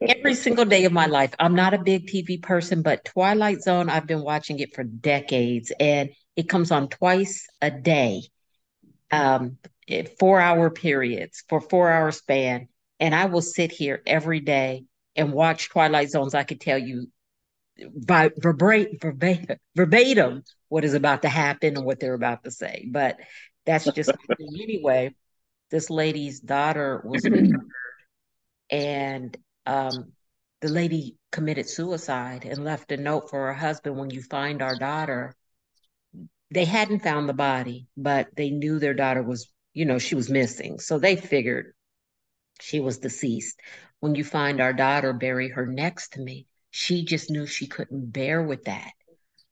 every 0.01 0.35
single 0.35 0.65
day 0.65 0.85
of 0.85 0.91
my 0.91 1.05
life. 1.05 1.33
I'm 1.39 1.55
not 1.55 1.73
a 1.73 1.77
big 1.77 2.07
TV 2.07 2.41
person, 2.41 2.81
but 2.81 3.05
Twilight 3.05 3.61
Zone, 3.61 3.89
I've 3.89 4.07
been 4.07 4.21
watching 4.21 4.59
it 4.59 4.73
for 4.73 4.83
decades, 4.83 5.71
and 5.79 6.09
it 6.35 6.47
comes 6.47 6.71
on 6.71 6.87
twice 6.87 7.47
a 7.61 7.71
day, 7.71 8.23
um, 9.11 9.57
four 10.19 10.39
hour 10.39 10.69
periods 10.69 11.43
for 11.49 11.59
four 11.59 11.91
hour 11.91 12.11
span, 12.11 12.67
and 12.99 13.13
I 13.13 13.25
will 13.25 13.41
sit 13.41 13.71
here 13.71 14.01
every 14.05 14.39
day 14.39 14.85
and 15.15 15.33
watch 15.33 15.69
Twilight 15.69 16.09
Zones. 16.09 16.33
I 16.33 16.43
could 16.43 16.61
tell 16.61 16.77
you 16.77 17.07
by 18.05 18.31
verbatim, 18.37 18.97
verbatim 19.75 20.43
what 20.69 20.85
is 20.85 20.93
about 20.93 21.23
to 21.23 21.29
happen 21.29 21.75
and 21.77 21.85
what 21.85 21.99
they're 21.99 22.13
about 22.13 22.43
to 22.43 22.51
say. 22.51 22.87
But 22.89 23.17
that's 23.65 23.85
just 23.85 24.11
anyway. 24.39 25.13
This 25.71 25.89
lady's 25.89 26.39
daughter 26.39 27.01
was 27.03 27.25
murdered, 27.29 27.61
and 28.69 29.37
um, 29.65 30.11
the 30.61 30.69
lady 30.69 31.17
committed 31.31 31.67
suicide 31.67 32.45
and 32.45 32.63
left 32.63 32.91
a 32.91 32.97
note 32.97 33.29
for 33.29 33.47
her 33.47 33.53
husband. 33.53 33.97
When 33.97 34.09
you 34.09 34.21
find 34.21 34.61
our 34.61 34.75
daughter, 34.75 35.35
they 36.51 36.65
hadn't 36.65 37.03
found 37.03 37.27
the 37.27 37.33
body, 37.33 37.87
but 37.97 38.29
they 38.35 38.49
knew 38.49 38.79
their 38.79 38.93
daughter 38.93 39.23
was, 39.23 39.49
you 39.73 39.85
know, 39.85 39.99
she 39.99 40.15
was 40.15 40.29
missing, 40.29 40.79
so 40.79 40.99
they 40.99 41.15
figured 41.15 41.73
she 42.61 42.79
was 42.79 42.99
deceased. 42.99 43.59
When 43.99 44.15
you 44.15 44.23
find 44.23 44.61
our 44.61 44.73
daughter, 44.73 45.13
bury 45.13 45.49
her 45.49 45.65
next 45.65 46.13
to 46.13 46.21
me 46.21 46.45
she 46.75 47.05
just 47.05 47.31
knew 47.31 47.47
she 47.47 47.67
couldn't 47.67 48.11
bear 48.11 48.43
with 48.43 48.65
that. 48.65 48.91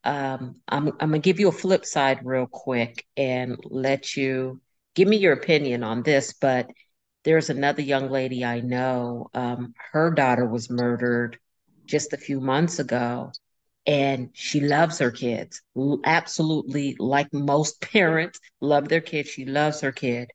Um, 0.04 0.58
I'm, 0.68 0.90
I'm 0.90 1.12
gonna 1.12 1.20
give 1.20 1.40
you 1.40 1.48
a 1.48 1.54
flip 1.54 1.86
side 1.86 2.20
real 2.26 2.48
quick 2.48 3.06
and 3.16 3.58
let 3.64 4.18
you 4.18 4.60
give 4.96 5.08
me 5.08 5.18
your 5.18 5.34
opinion 5.34 5.84
on 5.84 6.04
this. 6.04 6.34
But 6.34 6.70
there's 7.24 7.50
another 7.50 7.82
young 7.82 8.10
lady 8.10 8.44
I 8.46 8.60
know. 8.62 9.30
Um, 9.34 9.74
her 9.92 10.12
daughter 10.12 10.46
was 10.46 10.70
murdered 10.70 11.40
just 11.88 12.14
a 12.14 12.18
few 12.18 12.40
months 12.40 12.80
ago, 12.80 13.32
and 13.86 14.30
she 14.34 14.60
loves 14.62 15.00
her 15.00 15.12
kids 15.12 15.62
absolutely, 16.06 16.96
like 17.00 17.34
most 17.34 17.82
parents 17.94 18.40
love 18.62 18.88
their 18.90 19.02
kids. 19.02 19.30
She 19.30 19.46
loves 19.46 19.82
her 19.82 19.92
kid, 19.92 20.32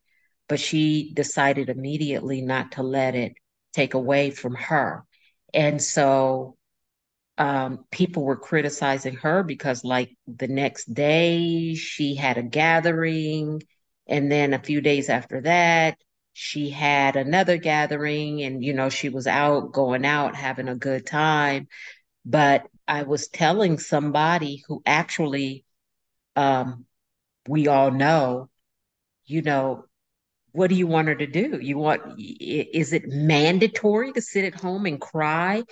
but 0.48 0.60
she 0.60 1.12
decided 1.14 1.68
immediately 1.68 2.42
not 2.42 2.72
to 2.72 2.82
let 2.82 3.14
it 3.14 3.34
take 3.72 3.94
away 3.94 4.30
from 4.30 4.54
her. 4.54 5.04
And 5.54 5.82
so 5.82 6.56
um, 7.38 7.84
people 7.90 8.24
were 8.24 8.36
criticizing 8.36 9.14
her 9.16 9.42
because, 9.42 9.84
like, 9.84 10.16
the 10.26 10.48
next 10.48 10.92
day 10.92 11.74
she 11.74 12.14
had 12.16 12.36
a 12.36 12.42
gathering, 12.42 13.62
and 14.08 14.30
then 14.30 14.54
a 14.54 14.58
few 14.58 14.80
days 14.80 15.08
after 15.08 15.40
that, 15.42 15.98
she 16.32 16.70
had 16.70 17.16
another 17.16 17.56
gathering, 17.56 18.42
and 18.42 18.64
you 18.64 18.72
know, 18.72 18.88
she 18.88 19.08
was 19.08 19.26
out 19.26 19.72
going 19.72 20.04
out 20.06 20.36
having 20.36 20.68
a 20.68 20.76
good 20.76 21.06
time. 21.06 21.68
But 22.24 22.66
I 22.86 23.02
was 23.02 23.28
telling 23.28 23.78
somebody 23.78 24.62
who 24.66 24.82
actually, 24.86 25.64
um, 26.36 26.86
we 27.48 27.68
all 27.68 27.90
know, 27.90 28.50
you 29.26 29.42
know, 29.42 29.84
what 30.52 30.68
do 30.68 30.76
you 30.76 30.86
want 30.86 31.08
her 31.08 31.14
to 31.14 31.26
do? 31.26 31.58
You 31.60 31.78
want, 31.78 32.02
is 32.18 32.92
it 32.92 33.08
mandatory 33.08 34.12
to 34.12 34.22
sit 34.22 34.44
at 34.44 34.60
home 34.60 34.86
and 34.86 35.00
cry? 35.00 35.64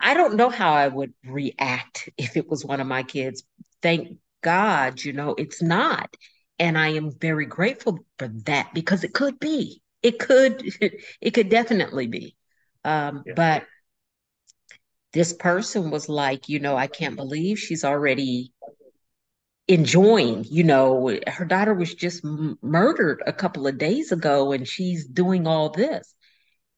I 0.00 0.14
don't 0.14 0.36
know 0.36 0.50
how 0.50 0.72
I 0.72 0.88
would 0.88 1.14
react 1.24 2.08
if 2.18 2.36
it 2.36 2.48
was 2.48 2.64
one 2.64 2.80
of 2.80 2.86
my 2.86 3.02
kids. 3.02 3.42
Thank 3.82 4.18
God, 4.42 5.02
you 5.02 5.12
know, 5.12 5.34
it's 5.36 5.62
not. 5.62 6.14
And 6.58 6.78
I 6.78 6.88
am 6.88 7.10
very 7.10 7.46
grateful 7.46 7.98
for 8.18 8.28
that 8.44 8.72
because 8.72 9.04
it 9.04 9.12
could 9.12 9.38
be. 9.38 9.82
It 10.02 10.18
could, 10.18 10.62
it 11.20 11.30
could 11.32 11.48
definitely 11.48 12.06
be. 12.06 12.36
Um, 12.84 13.22
yeah. 13.26 13.34
But 13.34 13.64
this 15.12 15.32
person 15.32 15.90
was 15.90 16.08
like, 16.08 16.48
you 16.48 16.60
know, 16.60 16.76
I 16.76 16.86
can't 16.86 17.16
believe 17.16 17.58
she's 17.58 17.84
already 17.84 18.52
enjoying, 19.68 20.44
you 20.44 20.62
know, 20.64 21.18
her 21.26 21.44
daughter 21.44 21.74
was 21.74 21.94
just 21.94 22.24
m- 22.24 22.58
murdered 22.62 23.22
a 23.26 23.32
couple 23.32 23.66
of 23.66 23.78
days 23.78 24.12
ago 24.12 24.52
and 24.52 24.66
she's 24.66 25.06
doing 25.06 25.46
all 25.46 25.70
this. 25.70 26.14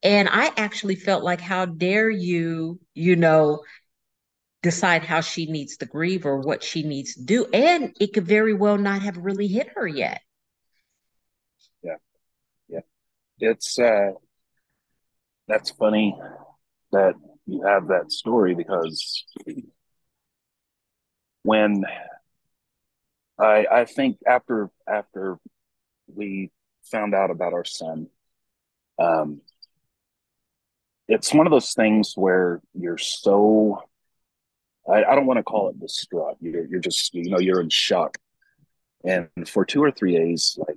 And 0.02 0.28
I 0.30 0.52
actually 0.56 0.94
felt 0.94 1.24
like, 1.24 1.40
how 1.40 1.66
dare 1.66 2.08
you, 2.08 2.78
you 2.94 3.16
know, 3.16 3.62
decide 4.62 5.04
how 5.04 5.20
she 5.20 5.46
needs 5.46 5.76
to 5.76 5.86
grieve 5.86 6.26
or 6.26 6.38
what 6.38 6.62
she 6.62 6.82
needs 6.82 7.14
to 7.14 7.24
do. 7.24 7.46
And 7.52 7.94
it 8.00 8.12
could 8.12 8.26
very 8.26 8.54
well 8.54 8.76
not 8.76 9.02
have 9.02 9.16
really 9.16 9.46
hit 9.46 9.68
her 9.76 9.86
yet. 9.86 10.20
Yeah. 11.82 11.96
Yeah. 12.68 12.80
It's, 13.38 13.78
uh, 13.78 14.12
that's 15.46 15.70
funny 15.70 16.16
that 16.92 17.14
you 17.46 17.62
have 17.62 17.88
that 17.88 18.10
story 18.10 18.54
because 18.54 19.24
when 21.42 21.84
I, 23.38 23.66
I 23.70 23.84
think 23.84 24.18
after, 24.26 24.70
after 24.88 25.38
we 26.12 26.50
found 26.90 27.14
out 27.14 27.30
about 27.30 27.52
our 27.52 27.64
son, 27.64 28.08
um, 28.98 29.40
it's 31.06 31.32
one 31.32 31.46
of 31.46 31.52
those 31.52 31.72
things 31.72 32.14
where 32.16 32.60
you're 32.74 32.98
so 32.98 33.82
I, 34.90 35.04
I 35.04 35.14
don't 35.14 35.26
want 35.26 35.38
to 35.38 35.42
call 35.42 35.68
it 35.68 35.80
distraught. 35.80 36.36
You're 36.40 36.66
you're 36.66 36.80
just 36.80 37.14
you 37.14 37.30
know 37.30 37.38
you're 37.38 37.60
in 37.60 37.68
shock, 37.68 38.18
and 39.04 39.28
for 39.46 39.64
two 39.64 39.82
or 39.82 39.90
three 39.90 40.16
days, 40.16 40.58
like 40.66 40.76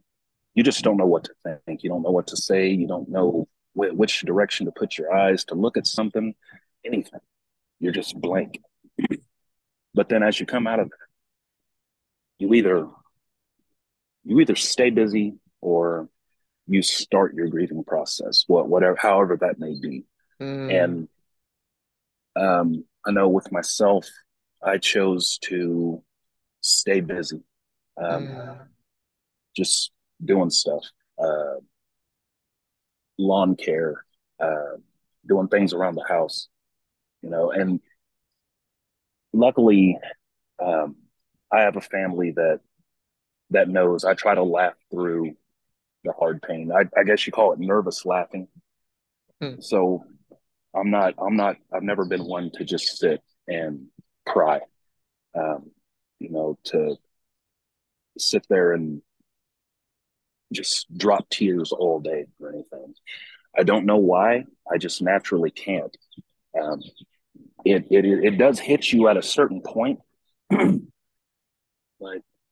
you 0.54 0.64
just 0.64 0.84
don't 0.84 0.98
know 0.98 1.06
what 1.06 1.26
to 1.26 1.34
think. 1.66 1.84
You 1.84 1.90
don't 1.90 2.02
know 2.02 2.12
what 2.12 2.28
to 2.28 2.38
say. 2.38 2.70
You 2.70 2.88
don't 2.88 3.10
know 3.10 3.48
wh- 3.74 3.96
which 3.96 4.22
direction 4.22 4.66
to 4.66 4.72
put 4.72 4.98
your 4.98 5.14
eyes 5.14 5.46
to 5.46 5.56
look 5.56 5.78
at 5.78 5.88
something, 5.88 6.34
anything. 6.86 7.20
You're 7.80 7.94
just 7.94 8.20
blank. 8.20 8.60
But 9.94 10.10
then 10.10 10.24
as 10.24 10.40
you 10.40 10.46
come 10.46 10.68
out 10.68 10.80
of 10.80 10.90
that, 10.90 10.98
you 12.40 12.54
either 12.54 12.88
you 14.24 14.40
either 14.40 14.56
stay 14.56 14.90
busy 14.90 15.36
or 15.62 16.10
you 16.68 16.82
start 16.82 17.34
your 17.34 17.48
grieving 17.48 17.84
process, 17.84 18.44
what 18.48 18.68
whatever 18.68 18.96
however 18.96 19.38
that 19.42 19.60
may 19.60 19.76
be. 19.80 20.06
Mm. 20.42 20.84
And 20.84 21.08
um, 22.36 22.86
I 23.06 23.12
know 23.12 23.28
with 23.28 23.52
myself, 23.52 24.08
I 24.64 24.78
chose 24.78 25.38
to 25.44 26.04
stay 26.62 27.02
busy, 27.02 27.42
um, 27.98 28.28
mm. 28.28 28.68
just 29.56 29.92
doing 30.24 30.50
stuff, 30.52 30.84
uh, 31.18 31.56
lawn 33.18 33.56
care, 33.56 34.06
uh, 34.40 34.78
doing 35.28 35.48
things 35.48 35.74
around 35.74 35.96
the 35.96 36.06
house, 36.08 36.48
you 37.22 37.30
know. 37.30 37.52
And 37.52 37.80
luckily, 39.34 39.98
um, 40.64 40.96
I 41.52 41.62
have 41.62 41.76
a 41.76 41.82
family 41.82 42.32
that 42.32 42.60
that 43.50 43.68
knows 43.68 44.06
I 44.06 44.14
try 44.14 44.36
to 44.36 44.44
laugh 44.44 44.74
through 44.90 45.36
the 46.04 46.14
hard 46.14 46.42
pain. 46.42 46.72
I, 46.72 46.86
I 46.98 47.04
guess 47.04 47.26
you 47.26 47.34
call 47.34 47.54
it 47.54 47.60
nervous 47.60 48.06
laughing. 48.06 48.48
Mm. 49.42 49.64
So 49.64 50.06
I'm 50.76 50.90
not, 50.90 51.16
I'm 51.18 51.36
not, 51.36 51.58
I've 51.74 51.84
never 51.84 52.06
been 52.06 52.26
one 52.26 52.52
to 52.56 52.64
just 52.64 52.98
sit 52.98 53.22
and 53.48 53.88
cry, 54.26 54.62
um, 55.36 55.72
you 56.20 56.30
know, 56.30 56.58
to 56.66 56.96
sit 58.18 58.46
there 58.50 58.74
and 58.74 59.02
just 60.54 60.96
drop 60.98 61.30
tears 61.30 61.72
all 61.72 62.00
day 62.00 62.26
or 62.40 62.50
anything. 62.50 62.94
I 63.58 63.64
don't 63.64 63.86
know 63.86 63.98
why. 63.98 64.46
I 64.72 64.78
just 64.78 65.02
naturally 65.02 65.52
can't. 65.52 65.96
Um, 66.60 66.80
it, 67.66 67.86
it, 67.90 68.06
it 68.06 68.38
does 68.38 68.60
hit 68.60 68.92
you 68.92 69.08
at 69.08 69.18
a 69.18 69.22
certain 69.22 69.62
point, 69.62 70.00
but 70.50 70.80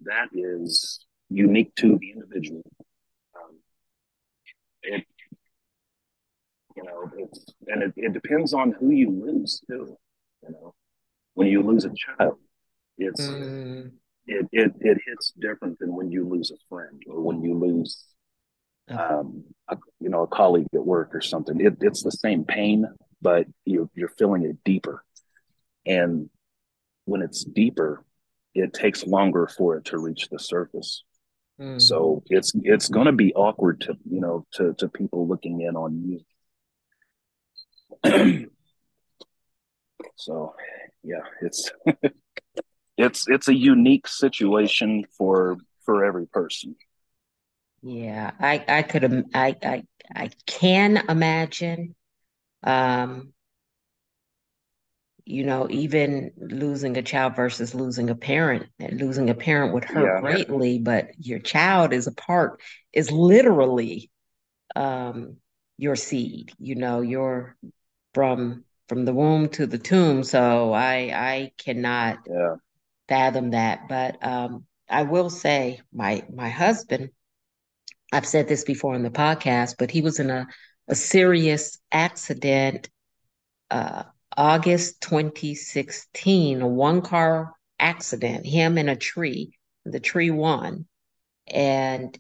that 0.01 0.29
is 0.33 1.05
unique 1.29 1.73
to 1.75 1.97
the 1.97 2.11
individual. 2.11 2.63
Um, 3.35 3.57
it 4.83 5.05
you 6.79 6.89
know, 6.89 7.11
it's 7.17 7.45
and 7.67 7.83
it, 7.83 7.93
it 7.97 8.13
depends 8.13 8.53
on 8.53 8.71
who 8.71 8.91
you 8.91 9.09
lose 9.09 9.61
too. 9.69 9.97
You 10.43 10.51
know, 10.51 10.73
when 11.33 11.47
you 11.47 11.61
lose 11.61 11.85
a 11.85 11.91
child, 11.93 12.37
it's 12.97 13.21
mm. 13.21 13.91
it, 14.27 14.47
it 14.51 14.71
it 14.79 14.97
hits 15.05 15.33
different 15.39 15.79
than 15.79 15.93
when 15.95 16.11
you 16.11 16.27
lose 16.27 16.51
a 16.51 16.57
friend 16.69 17.01
or 17.07 17.21
when 17.21 17.41
you 17.41 17.57
lose 17.57 18.05
um 18.89 19.43
a, 19.67 19.77
you 19.99 20.09
know 20.09 20.23
a 20.23 20.27
colleague 20.27 20.67
at 20.73 20.85
work 20.85 21.13
or 21.13 21.21
something. 21.21 21.59
It, 21.59 21.77
it's 21.81 22.03
the 22.03 22.11
same 22.11 22.45
pain, 22.45 22.85
but 23.21 23.45
you 23.65 23.89
you're 23.93 24.13
feeling 24.17 24.43
it 24.43 24.57
deeper. 24.63 25.03
And 25.85 26.29
when 27.05 27.21
it's 27.21 27.43
deeper, 27.43 28.05
it 28.53 28.73
takes 28.73 29.05
longer 29.05 29.47
for 29.47 29.77
it 29.77 29.85
to 29.85 29.97
reach 29.97 30.29
the 30.29 30.39
surface. 30.39 31.03
Mm. 31.59 31.81
So 31.81 32.23
it's 32.27 32.53
it's 32.63 32.87
going 32.87 33.07
to 33.07 33.11
be 33.11 33.33
awkward 33.33 33.81
to 33.81 33.97
you 34.09 34.21
know 34.21 34.45
to 34.53 34.73
to 34.75 34.87
people 34.87 35.27
looking 35.27 35.61
in 35.61 35.75
on 35.75 36.03
you 36.07 36.21
so 40.15 40.53
yeah, 41.03 41.21
it's 41.41 41.71
it's 42.97 43.27
it's 43.27 43.47
a 43.47 43.53
unique 43.55 44.07
situation 44.07 45.05
for 45.17 45.57
for 45.85 46.05
every 46.05 46.27
person. 46.27 46.75
Yeah, 47.81 48.31
I 48.39 48.63
I 48.67 48.81
could 48.83 49.25
I 49.33 49.55
I 49.63 49.83
I 50.15 50.29
can 50.45 50.97
imagine 51.09 51.95
um 52.63 53.33
you 55.29 55.43
know, 55.43 55.67
even 55.69 56.31
losing 56.37 56.97
a 56.97 57.03
child 57.03 57.35
versus 57.35 57.75
losing 57.75 58.09
a 58.09 58.15
parent. 58.15 58.65
Losing 58.79 59.29
a 59.29 59.35
parent 59.35 59.75
would 59.75 59.85
hurt 59.85 60.15
yeah. 60.15 60.21
greatly, 60.21 60.79
but 60.79 61.11
your 61.19 61.37
child 61.37 61.93
is 61.93 62.07
a 62.07 62.11
part, 62.11 62.59
is 62.93 63.11
literally 63.11 64.09
um, 64.75 65.37
your 65.77 65.95
seed. 65.95 66.51
You 66.57 66.73
know, 66.73 67.01
you're 67.01 67.55
from 68.13 68.63
from 68.87 69.05
the 69.05 69.13
womb 69.13 69.49
to 69.49 69.67
the 69.67 69.77
tomb. 69.77 70.23
So 70.23 70.73
I 70.73 71.11
I 71.13 71.51
cannot 71.57 72.19
yeah. 72.27 72.55
fathom 73.07 73.51
that. 73.51 73.87
But 73.87 74.25
um, 74.25 74.65
I 74.89 75.03
will 75.03 75.29
say, 75.29 75.81
my 75.93 76.23
my 76.33 76.49
husband. 76.49 77.11
I've 78.11 78.25
said 78.25 78.47
this 78.47 78.63
before 78.63 78.95
on 78.95 79.03
the 79.03 79.11
podcast, 79.11 79.75
but 79.77 79.91
he 79.91 80.01
was 80.01 80.19
in 80.19 80.29
a 80.29 80.47
a 80.87 80.95
serious 80.95 81.77
accident. 81.91 82.89
Uh, 83.69 84.03
August 84.35 85.01
2016, 85.01 86.61
a 86.61 86.67
one 86.67 87.01
car 87.01 87.53
accident, 87.79 88.45
him 88.45 88.77
in 88.77 88.89
a 88.89 88.95
tree. 88.95 89.51
The 89.85 89.99
tree 89.99 90.31
won. 90.31 90.85
And 91.47 92.17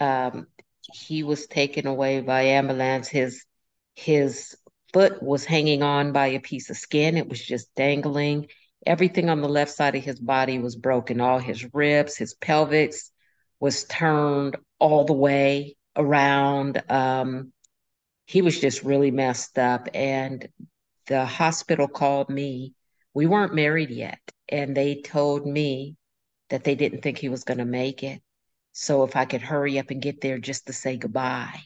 um, 0.00 0.46
he 0.92 1.22
was 1.22 1.46
taken 1.46 1.86
away 1.86 2.20
by 2.20 2.42
ambulance. 2.42 3.08
His 3.08 3.44
his 3.94 4.56
foot 4.92 5.22
was 5.22 5.44
hanging 5.44 5.82
on 5.82 6.12
by 6.12 6.28
a 6.28 6.40
piece 6.40 6.70
of 6.70 6.76
skin. 6.76 7.16
It 7.16 7.28
was 7.28 7.42
just 7.42 7.74
dangling. 7.74 8.48
Everything 8.84 9.30
on 9.30 9.40
the 9.40 9.48
left 9.48 9.72
side 9.72 9.94
of 9.94 10.04
his 10.04 10.20
body 10.20 10.58
was 10.58 10.76
broken. 10.76 11.20
All 11.20 11.38
his 11.38 11.72
ribs, 11.72 12.16
his 12.16 12.34
pelvis 12.34 13.10
was 13.60 13.84
turned 13.84 14.56
all 14.78 15.04
the 15.04 15.12
way 15.12 15.76
around. 15.96 16.82
Um, 16.90 17.52
he 18.26 18.42
was 18.42 18.60
just 18.60 18.82
really 18.82 19.10
messed 19.10 19.58
up. 19.58 19.88
And 19.94 20.48
the 21.06 21.24
hospital 21.24 21.88
called 21.88 22.28
me. 22.28 22.74
We 23.14 23.26
weren't 23.26 23.54
married 23.54 23.90
yet, 23.90 24.20
and 24.48 24.74
they 24.74 25.02
told 25.02 25.46
me 25.46 25.96
that 26.48 26.64
they 26.64 26.74
didn't 26.74 27.02
think 27.02 27.18
he 27.18 27.28
was 27.28 27.44
going 27.44 27.58
to 27.58 27.64
make 27.64 28.02
it. 28.02 28.22
So 28.72 29.04
if 29.04 29.16
I 29.16 29.26
could 29.26 29.42
hurry 29.42 29.78
up 29.78 29.90
and 29.90 30.00
get 30.00 30.20
there 30.20 30.38
just 30.38 30.66
to 30.66 30.72
say 30.72 30.96
goodbye. 30.96 31.60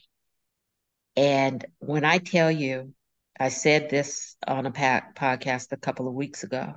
And 1.15 1.65
when 1.79 2.03
I 2.03 2.17
tell 2.17 2.51
you, 2.51 2.93
I 3.39 3.49
said 3.49 3.89
this 3.89 4.35
on 4.47 4.65
a 4.65 4.71
podcast 4.71 5.71
a 5.71 5.77
couple 5.77 6.07
of 6.07 6.13
weeks 6.13 6.43
ago. 6.43 6.75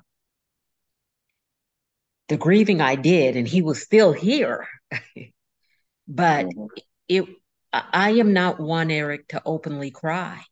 The 2.28 2.36
grieving 2.36 2.80
I 2.80 2.94
did, 2.94 3.36
and 3.36 3.48
he 3.48 3.62
was 3.62 3.82
still 3.82 4.12
here. 4.12 4.68
but 6.08 6.46
mm-hmm. 6.46 6.66
it, 7.08 7.24
I 7.72 8.10
am 8.12 8.32
not 8.32 8.60
one, 8.60 8.90
Eric, 8.90 9.28
to 9.28 9.42
openly 9.44 9.90
cry. 9.90 10.42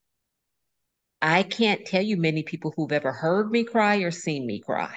I 1.21 1.43
can't 1.43 1.85
tell 1.85 2.03
you 2.03 2.17
many 2.17 2.43
people 2.43 2.73
who've 2.77 2.93
ever 2.93 3.13
heard 3.13 3.51
me 3.51 3.65
cry 3.65 3.99
or 3.99 4.11
seen 4.11 4.47
me 4.47 4.61
cry. 4.61 4.97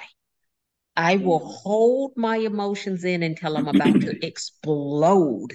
I 0.96 1.16
will 1.16 1.40
mm. 1.40 1.54
hold 1.62 2.12
my 2.16 2.36
emotions 2.36 3.04
in 3.04 3.22
until 3.22 3.56
I'm 3.56 3.68
about 3.68 4.00
to 4.00 4.18
explode. 4.26 5.54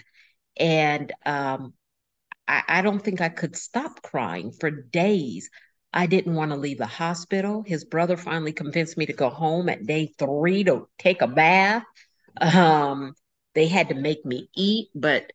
And 0.59 1.11
um, 1.25 1.73
I, 2.47 2.63
I 2.67 2.81
don't 2.81 2.99
think 2.99 3.21
I 3.21 3.29
could 3.29 3.55
stop 3.55 4.01
crying 4.01 4.51
for 4.51 4.71
days. 4.71 5.49
I 5.93 6.05
didn't 6.05 6.35
want 6.35 6.51
to 6.51 6.57
leave 6.57 6.77
the 6.77 6.85
hospital. 6.85 7.63
His 7.65 7.85
brother 7.85 8.17
finally 8.17 8.53
convinced 8.53 8.97
me 8.97 9.05
to 9.07 9.13
go 9.13 9.29
home 9.29 9.69
at 9.69 9.85
day 9.85 10.13
three 10.17 10.63
to 10.65 10.87
take 10.97 11.21
a 11.21 11.27
bath. 11.27 11.83
Um, 12.39 13.13
they 13.55 13.67
had 13.67 13.89
to 13.89 13.95
make 13.95 14.25
me 14.25 14.49
eat, 14.55 14.89
but 14.93 15.31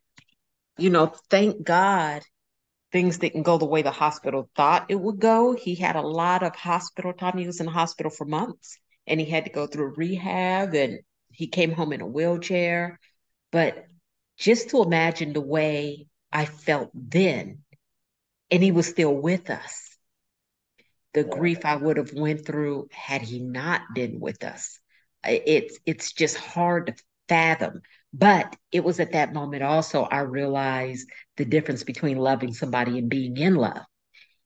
you 0.77 0.89
know, 0.89 1.13
thank 1.29 1.63
God 1.63 2.21
things 2.91 3.17
didn't 3.17 3.43
go 3.43 3.57
the 3.57 3.65
way 3.65 3.81
the 3.81 3.91
hospital 3.91 4.49
thought 4.55 4.85
it 4.89 4.99
would 4.99 5.19
go. 5.19 5.53
He 5.53 5.75
had 5.75 5.95
a 5.95 6.01
lot 6.01 6.43
of 6.43 6.55
hospital 6.55 7.13
time. 7.13 7.37
He 7.37 7.47
was 7.47 7.59
in 7.59 7.65
the 7.65 7.71
hospital 7.71 8.11
for 8.11 8.25
months 8.25 8.77
and 9.07 9.19
he 9.19 9.25
had 9.25 9.45
to 9.45 9.51
go 9.51 9.67
through 9.67 9.95
rehab 9.95 10.73
and 10.75 10.99
he 11.31 11.47
came 11.47 11.71
home 11.71 11.91
in 11.91 12.01
a 12.01 12.07
wheelchair. 12.07 12.99
But 13.51 13.85
just 14.37 14.69
to 14.69 14.83
imagine 14.83 15.33
the 15.33 15.41
way 15.41 16.07
I 16.33 16.45
felt 16.45 16.89
then, 16.93 17.59
and 18.51 18.63
he 18.63 18.71
was 18.71 18.87
still 18.87 19.15
with 19.15 19.49
us, 19.51 19.95
the 21.13 21.23
grief 21.23 21.63
I 21.63 21.75
would 21.75 21.97
have 21.97 22.13
went 22.13 22.45
through 22.45 22.89
had 22.91 23.21
he 23.21 23.39
not 23.39 23.81
been 23.93 24.19
with 24.19 24.43
us. 24.43 24.79
It's 25.23 25.77
it's 25.85 26.11
just 26.11 26.35
hard 26.35 26.87
to 26.87 26.95
fathom. 27.29 27.81
But 28.13 28.55
it 28.71 28.83
was 28.83 28.99
at 28.99 29.13
that 29.13 29.33
moment 29.33 29.63
also 29.63 30.03
I 30.03 30.19
realized 30.21 31.07
the 31.37 31.45
difference 31.45 31.83
between 31.83 32.17
loving 32.17 32.53
somebody 32.53 32.97
and 32.97 33.09
being 33.09 33.37
in 33.37 33.55
love. 33.55 33.83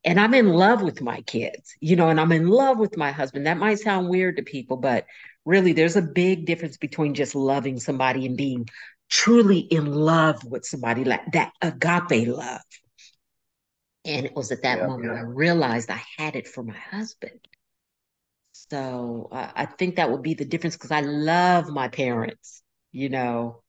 And 0.03 0.19
I'm 0.19 0.33
in 0.33 0.47
love 0.47 0.81
with 0.81 1.01
my 1.01 1.21
kids, 1.21 1.73
you 1.81 1.95
know, 1.95 2.09
and 2.09 2.19
I'm 2.19 2.31
in 2.31 2.47
love 2.47 2.77
with 2.77 2.95
my 2.97 3.11
husband. 3.11 3.47
That 3.47 3.57
might 3.57 3.79
sound 3.79 4.09
weird 4.09 4.37
to 4.37 4.43
people, 4.43 4.77
but 4.77 5.05
really 5.45 5.73
there's 5.73 5.95
a 5.95 6.01
big 6.01 6.45
difference 6.45 6.77
between 6.77 7.13
just 7.13 7.35
loving 7.35 7.79
somebody 7.79 8.25
and 8.25 8.37
being 8.37 8.67
truly 9.09 9.59
in 9.59 9.85
love 9.85 10.43
with 10.43 10.65
somebody 10.65 11.03
like 11.03 11.31
that 11.33 11.53
agape 11.61 12.27
love. 12.27 12.61
And 14.05 14.25
it 14.25 14.35
was 14.35 14.51
at 14.51 14.63
that 14.63 14.79
yeah, 14.79 14.87
moment 14.87 15.13
yeah. 15.13 15.19
I 15.19 15.21
realized 15.21 15.89
I 15.89 16.01
had 16.17 16.35
it 16.35 16.47
for 16.47 16.63
my 16.63 16.77
husband. 16.77 17.39
So 18.53 19.29
uh, 19.31 19.51
I 19.55 19.65
think 19.65 19.95
that 19.95 20.11
would 20.11 20.23
be 20.23 20.33
the 20.33 20.45
difference 20.45 20.75
because 20.75 20.91
I 20.91 21.01
love 21.01 21.69
my 21.69 21.87
parents 21.89 22.63
you 22.97 23.09
know, 23.09 23.61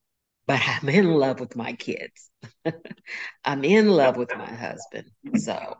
but 0.46 0.60
I'm 0.66 0.88
in 0.88 1.12
love 1.12 1.40
with 1.40 1.54
my 1.56 1.74
kids. 1.74 2.30
I'm 3.44 3.64
in 3.64 3.88
love 3.88 4.16
with 4.16 4.30
my 4.36 4.52
husband. 4.52 5.10
So, 5.36 5.76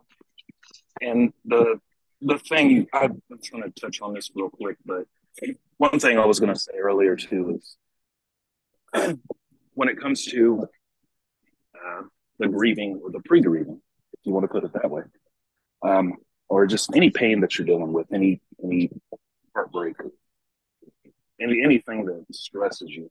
and 1.01 1.33
the 1.45 1.81
the 2.21 2.39
thing 2.39 2.87
I'm 2.93 3.23
trying 3.43 3.63
to 3.63 3.71
touch 3.81 4.01
on 4.03 4.13
this 4.13 4.31
real 4.35 4.51
quick, 4.51 4.77
but 4.85 5.05
one 5.79 5.99
thing 5.99 6.19
I 6.19 6.27
was 6.27 6.41
going 6.41 6.53
to 6.53 6.59
say 6.59 6.73
earlier 6.77 7.17
too 7.17 7.59
is 7.59 7.77
when 9.79 9.89
it 9.89 10.01
comes 10.01 10.25
to 10.25 10.69
uh, 11.77 12.03
the 12.41 12.49
grieving 12.49 13.01
or 13.01 13.13
the 13.13 13.21
pre-grieving, 13.21 13.81
if 14.13 14.21
you 14.25 14.33
want 14.33 14.43
to 14.43 14.49
put 14.49 14.65
it 14.65 14.73
that 14.73 14.91
way, 14.91 15.03
um, 15.83 16.15
or 16.49 16.67
just 16.67 16.91
any 16.97 17.11
pain 17.11 17.41
that 17.43 17.57
you're 17.57 17.65
dealing 17.65 17.93
with, 17.93 18.09
any 18.13 18.41
any 18.65 18.91
heartbreak, 19.55 19.95
any 21.41 21.63
anything 21.63 22.05
that 22.07 22.25
stresses 22.33 22.91
you 22.91 23.09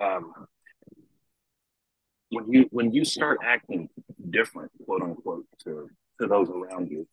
um, 0.00 0.32
when 2.30 2.50
you 2.50 2.66
when 2.72 2.92
you 2.92 3.04
start 3.04 3.38
acting 3.44 3.88
different, 4.30 4.72
quote 4.84 5.02
unquote, 5.02 5.46
to 5.62 5.88
to 6.20 6.26
those 6.26 6.50
around 6.50 6.90
you. 6.90 7.06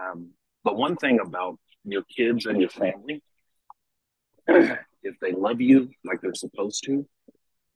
Um, 0.00 0.30
but 0.64 0.76
one 0.76 0.96
thing 0.96 1.20
about 1.20 1.60
your 1.84 2.02
kids 2.02 2.46
and 2.46 2.60
your 2.60 2.70
family, 2.70 3.22
if 4.48 5.14
they 5.20 5.30
love 5.30 5.60
you 5.60 5.90
like 6.04 6.20
they're 6.20 6.34
supposed 6.34 6.82
to, 6.86 7.06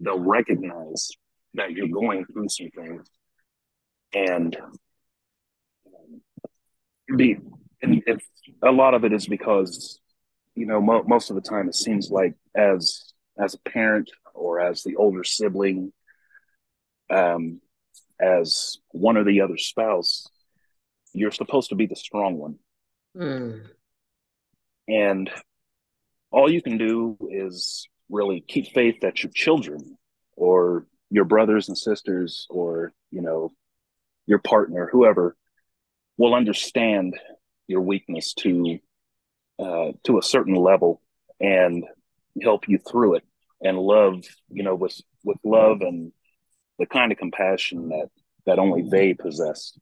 they'll 0.00 0.18
recognize 0.18 1.10
that 1.54 1.72
you're 1.72 1.88
going 1.88 2.24
through 2.26 2.48
some 2.48 2.70
things, 2.70 3.08
and 4.14 4.56
be 7.16 7.38
and 7.82 8.02
if 8.06 8.22
a 8.62 8.72
lot 8.72 8.94
of 8.94 9.04
it 9.04 9.12
is 9.12 9.26
because 9.26 10.00
you 10.54 10.66
know 10.66 10.80
mo- 10.80 11.04
most 11.06 11.30
of 11.30 11.36
the 11.36 11.42
time 11.42 11.68
it 11.68 11.74
seems 11.74 12.10
like 12.10 12.34
as 12.54 13.12
as 13.38 13.54
a 13.54 13.70
parent 13.70 14.10
or 14.34 14.60
as 14.60 14.82
the 14.82 14.96
older 14.96 15.24
sibling, 15.24 15.92
um, 17.10 17.60
as 18.20 18.78
one 18.90 19.16
or 19.16 19.24
the 19.24 19.40
other 19.40 19.56
spouse, 19.56 20.26
you're 21.12 21.30
supposed 21.30 21.70
to 21.70 21.74
be 21.74 21.86
the 21.86 21.96
strong 21.96 22.36
one. 22.36 22.58
Mm. 23.16 23.66
And 24.88 25.30
all 26.30 26.50
you 26.50 26.62
can 26.62 26.78
do 26.78 27.16
is 27.30 27.88
really 28.10 28.40
keep 28.40 28.72
faith 28.72 29.00
that 29.00 29.22
your 29.22 29.32
children 29.32 29.98
or 30.36 30.86
your 31.10 31.24
brothers 31.24 31.68
and 31.68 31.76
sisters 31.78 32.46
or, 32.50 32.92
you 33.10 33.22
know, 33.22 33.52
your 34.26 34.38
partner, 34.38 34.88
whoever, 34.90 35.36
will 36.16 36.34
understand 36.34 37.14
your 37.68 37.80
weakness 37.80 38.34
to 38.34 38.78
uh, 39.58 39.92
to 40.04 40.18
a 40.18 40.22
certain 40.22 40.54
level 40.54 41.00
and 41.40 41.84
help 42.42 42.68
you 42.68 42.78
through 42.78 43.14
it 43.14 43.24
and 43.62 43.78
love, 43.78 44.24
you 44.50 44.62
know, 44.62 44.74
with 44.74 45.00
with 45.24 45.38
love 45.44 45.80
and 45.80 46.12
the 46.78 46.86
kind 46.86 47.12
of 47.12 47.18
compassion 47.18 47.88
that 47.88 48.08
that 48.46 48.58
only 48.58 48.82
they 48.88 49.14
possess. 49.14 49.78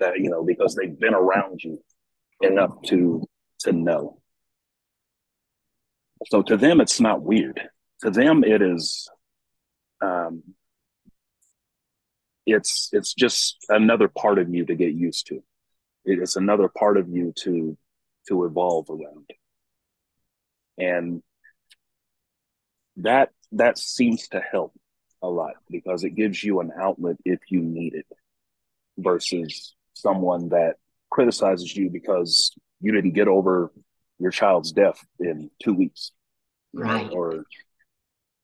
That 0.00 0.18
you 0.18 0.30
know, 0.30 0.44
because 0.44 0.74
they've 0.74 0.98
been 0.98 1.14
around 1.14 1.62
you 1.62 1.82
enough 2.40 2.82
to 2.86 3.28
to 3.60 3.72
know. 3.72 4.19
So 6.28 6.42
to 6.42 6.56
them, 6.56 6.80
it's 6.80 7.00
not 7.00 7.22
weird. 7.22 7.60
To 8.02 8.10
them, 8.10 8.44
it 8.44 8.62
is. 8.62 9.08
Um, 10.02 10.42
it's 12.46 12.88
it's 12.92 13.14
just 13.14 13.56
another 13.68 14.08
part 14.08 14.38
of 14.38 14.52
you 14.54 14.64
to 14.66 14.74
get 14.74 14.92
used 14.94 15.26
to. 15.28 15.42
It's 16.04 16.36
another 16.36 16.68
part 16.68 16.96
of 16.96 17.08
you 17.08 17.32
to 17.44 17.76
to 18.28 18.44
evolve 18.44 18.88
around. 18.90 19.30
and 20.78 21.22
that 22.96 23.30
that 23.52 23.78
seems 23.78 24.28
to 24.28 24.40
help 24.40 24.72
a 25.22 25.28
lot 25.28 25.54
because 25.70 26.04
it 26.04 26.10
gives 26.10 26.42
you 26.42 26.60
an 26.60 26.70
outlet 26.80 27.16
if 27.24 27.40
you 27.48 27.60
need 27.60 27.94
it 27.94 28.06
versus 28.98 29.74
someone 29.94 30.48
that 30.50 30.76
criticizes 31.10 31.74
you 31.76 31.90
because 31.90 32.52
you 32.80 32.92
didn't 32.92 33.12
get 33.12 33.28
over 33.28 33.72
your 34.20 34.30
child's 34.30 34.72
death 34.72 35.04
in 35.18 35.50
two 35.62 35.74
weeks 35.74 36.12
right. 36.72 37.10
or 37.10 37.44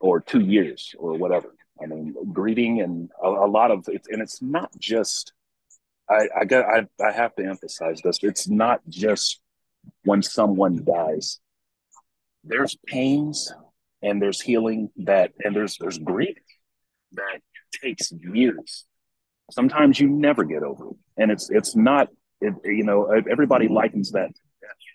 or 0.01 0.21
two 0.21 0.41
years 0.41 0.95
or 0.99 1.15
whatever. 1.15 1.55
I 1.83 1.87
mean 1.87 2.15
grieving 2.33 2.81
and 2.81 3.11
a, 3.23 3.29
a 3.29 3.49
lot 3.49 3.71
of 3.71 3.87
it 3.89 4.07
and 4.09 4.23
it's 4.23 4.41
not 4.41 4.71
just 4.79 5.33
i 6.09 6.29
i 6.41 6.45
got 6.45 6.65
I, 6.65 6.87
I 7.05 7.13
have 7.13 7.35
to 7.37 7.45
emphasize 7.45 8.01
this 8.03 8.19
it's 8.23 8.49
not 8.49 8.81
just 8.89 9.41
when 10.05 10.23
someone 10.23 10.85
dies. 10.85 11.41
There's 12.45 12.77
pains 12.87 13.53
and 14.03 14.21
there's 14.21 14.41
healing 14.41 14.91
that 14.99 15.33
and 15.43 15.55
there's 15.55 15.79
there's 15.79 15.99
grief 15.99 16.37
that 17.13 17.41
takes 17.83 18.13
years. 18.13 18.85
Sometimes 19.51 19.99
you 19.99 20.09
never 20.09 20.45
get 20.45 20.63
over 20.63 20.91
it. 20.91 20.97
And 21.17 21.31
it's 21.31 21.51
it's 21.51 21.75
not 21.75 22.09
it, 22.41 22.55
you 22.65 22.85
know 22.85 23.07
everybody 23.31 23.69
likens 23.69 24.13
that 24.13 24.31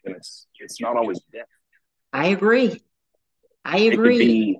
and 0.05 0.15
it's 0.15 0.47
it's 0.59 0.81
not 0.81 0.97
always 0.97 1.19
death 1.33 1.45
i 2.13 2.27
agree. 2.27 2.81
I 3.63 3.77
agree 3.77 4.15
it 4.15 4.19
could 4.19 4.27
be, 4.27 4.59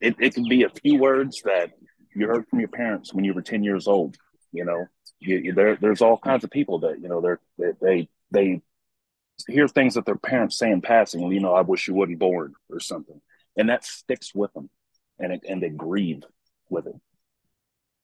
it, 0.00 0.16
it 0.18 0.34
could 0.34 0.48
be 0.48 0.64
a 0.64 0.70
few 0.70 0.98
words 0.98 1.42
that 1.44 1.70
you 2.14 2.26
heard 2.26 2.48
from 2.48 2.58
your 2.58 2.68
parents 2.68 3.14
when 3.14 3.24
you 3.24 3.32
were 3.32 3.42
10 3.42 3.62
years 3.62 3.86
old 3.86 4.16
you 4.52 4.64
know? 4.64 4.86
You, 5.18 5.38
you, 5.38 5.52
there, 5.52 5.76
there's 5.76 6.02
all 6.02 6.18
kinds 6.18 6.44
of 6.44 6.50
people 6.50 6.80
that 6.80 7.00
you 7.00 7.08
know 7.08 7.20
they're 7.20 7.40
they, 7.58 7.72
they 7.80 8.08
they 8.30 8.62
hear 9.48 9.66
things 9.66 9.94
that 9.94 10.04
their 10.04 10.16
parents 10.16 10.58
say 10.58 10.70
in 10.70 10.82
passing 10.82 11.30
you 11.32 11.40
know 11.40 11.54
i 11.54 11.62
wish 11.62 11.88
you 11.88 11.94
wasn't 11.94 12.18
born 12.18 12.54
or 12.70 12.80
something. 12.80 13.20
And 13.56 13.68
that 13.68 13.84
sticks 13.84 14.34
with 14.34 14.52
them 14.52 14.70
and 15.18 15.32
it, 15.32 15.42
and 15.48 15.62
they 15.62 15.68
grieve 15.68 16.22
with 16.70 16.86
it. 16.86 16.94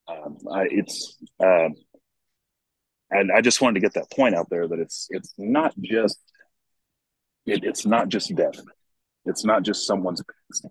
Um, 0.07 0.39
I, 0.51 0.67
it's 0.71 1.19
uh, 1.41 1.71
and 3.11 3.33
I 3.33 3.41
just 3.41 3.61
wanted 3.61 3.75
to 3.75 3.81
get 3.81 3.95
that 3.95 4.11
point 4.11 4.35
out 4.35 4.49
there 4.51 4.67
that 4.69 4.79
it's 4.79 5.09
it's 5.11 5.35
not 5.39 5.75
just 5.81 6.19
it, 7.47 7.65
it's 7.65 7.87
not 7.87 8.09
just 8.09 8.35
death. 8.35 8.61
It's 9.25 9.45
not 9.45 9.63
just 9.63 9.87
someone's 9.87 10.23
past. 10.23 10.67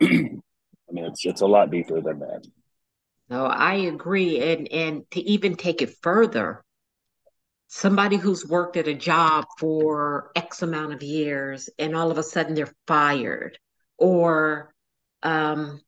I 0.00 0.92
mean, 0.92 1.04
it's 1.04 1.24
it's 1.24 1.40
a 1.40 1.46
lot 1.46 1.70
deeper 1.70 2.00
than 2.00 2.20
that. 2.20 2.46
No, 3.28 3.46
I 3.46 3.74
agree, 3.74 4.40
and 4.42 4.70
and 4.72 5.10
to 5.12 5.20
even 5.20 5.54
take 5.54 5.82
it 5.82 5.94
further, 6.02 6.64
somebody 7.68 8.16
who's 8.16 8.46
worked 8.46 8.76
at 8.76 8.88
a 8.88 8.94
job 8.94 9.46
for 9.58 10.32
X 10.34 10.62
amount 10.62 10.92
of 10.92 11.02
years, 11.02 11.68
and 11.78 11.96
all 11.96 12.10
of 12.10 12.18
a 12.18 12.22
sudden 12.22 12.54
they're 12.54 12.74
fired, 12.86 13.58
or 13.98 14.74
um, 15.22 15.80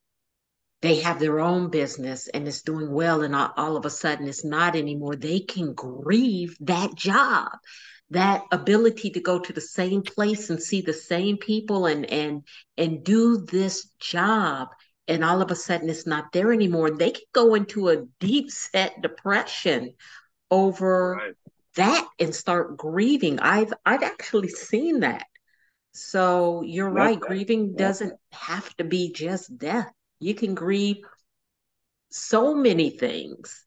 they 0.83 0.97
have 0.97 1.19
their 1.19 1.41
own 1.41 1.71
business 1.71 2.29
and 2.29 2.47
it's 2.47 2.63
doing 2.63 2.93
well 2.93 3.23
and 3.23 3.35
all, 3.35 3.53
all, 3.57 3.77
of 3.77 3.87
a 3.87 3.91
sudden 3.91 4.29
it's 4.29 4.45
not 4.45 4.77
anymore 4.77 5.17
they 5.17 5.41
can 5.41 5.73
grieve 5.73 6.57
that 6.61 6.95
job 6.95 7.49
that 8.11 8.45
ability 8.53 9.11
to 9.11 9.21
go 9.21 9.39
to 9.39 9.53
the 9.53 9.61
same 9.61 10.03
place 10.03 10.51
and 10.51 10.63
see 10.63 10.83
the 10.83 10.93
same 10.93 11.39
people 11.39 11.87
and 11.87 12.05
and 12.11 12.47
and 12.77 13.03
do 13.03 13.39
this 13.39 13.89
job 13.99 14.69
and 15.09 15.25
all 15.25 15.43
of 15.43 15.51
a 15.51 15.57
sudden 15.57 15.89
it's 15.89 16.07
not 16.07 16.33
there 16.33 16.53
anymore. 16.53 16.91
They 16.91 17.11
can 17.11 17.25
go 17.33 17.55
into 17.55 17.89
a 17.89 18.05
deep 18.21 18.51
set 18.51 19.01
depression 19.03 19.95
over 20.51 21.17
right. 21.17 21.35
that 21.77 22.09
and 22.19 22.35
start 22.35 22.77
grieving. 22.77 23.41
I've 23.41 23.73
i've 23.85 24.03
actually 24.03 24.49
seen 24.49 25.01
that. 25.01 25.27
So 25.93 26.63
you're 26.63 26.91
right 26.91 27.21
grieving 27.21 27.75
doesn't 27.77 28.15
have 28.33 28.75
to 28.77 28.85
be 28.85 29.13
just 29.13 29.57
death 29.59 29.93
you 30.23 30.35
can 30.35 30.55
grieve 30.55 31.05
so 32.11 32.55
many 32.55 32.91
things. 32.91 33.67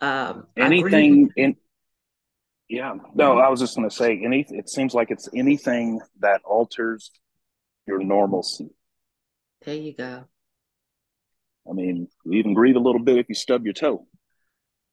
Um, 0.00 0.48
anything 0.56 1.30
in 1.36 1.56
yeah. 2.68 2.94
No, 3.14 3.38
I 3.38 3.48
was 3.48 3.60
just 3.60 3.76
going 3.76 3.88
to 3.88 3.94
say 3.94 4.20
any. 4.24 4.44
It 4.50 4.68
seems 4.68 4.92
like 4.92 5.12
it's 5.12 5.28
anything 5.34 6.00
that 6.18 6.40
alters 6.44 7.12
your 7.86 8.02
normalcy. 8.02 8.68
There 9.64 9.76
you 9.76 9.94
go. 9.94 10.24
I 11.68 11.72
mean, 11.72 12.08
you 12.24 12.32
even 12.32 12.54
grieve 12.54 12.74
a 12.74 12.80
little 12.80 13.00
bit 13.00 13.18
if 13.18 13.28
you 13.28 13.36
stub 13.36 13.64
your 13.64 13.74
toe. 13.74 14.06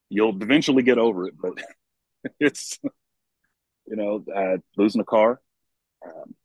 You'll 0.10 0.40
eventually 0.40 0.84
get 0.84 1.00
over 1.00 1.28
it, 1.28 1.34
but 1.42 1.54
it's 2.40 2.78
you 3.88 3.96
know 3.96 4.24
uh, 4.34 4.58
losing 4.78 5.02
a 5.02 5.06
car, 5.06 5.42
um, 6.06 6.36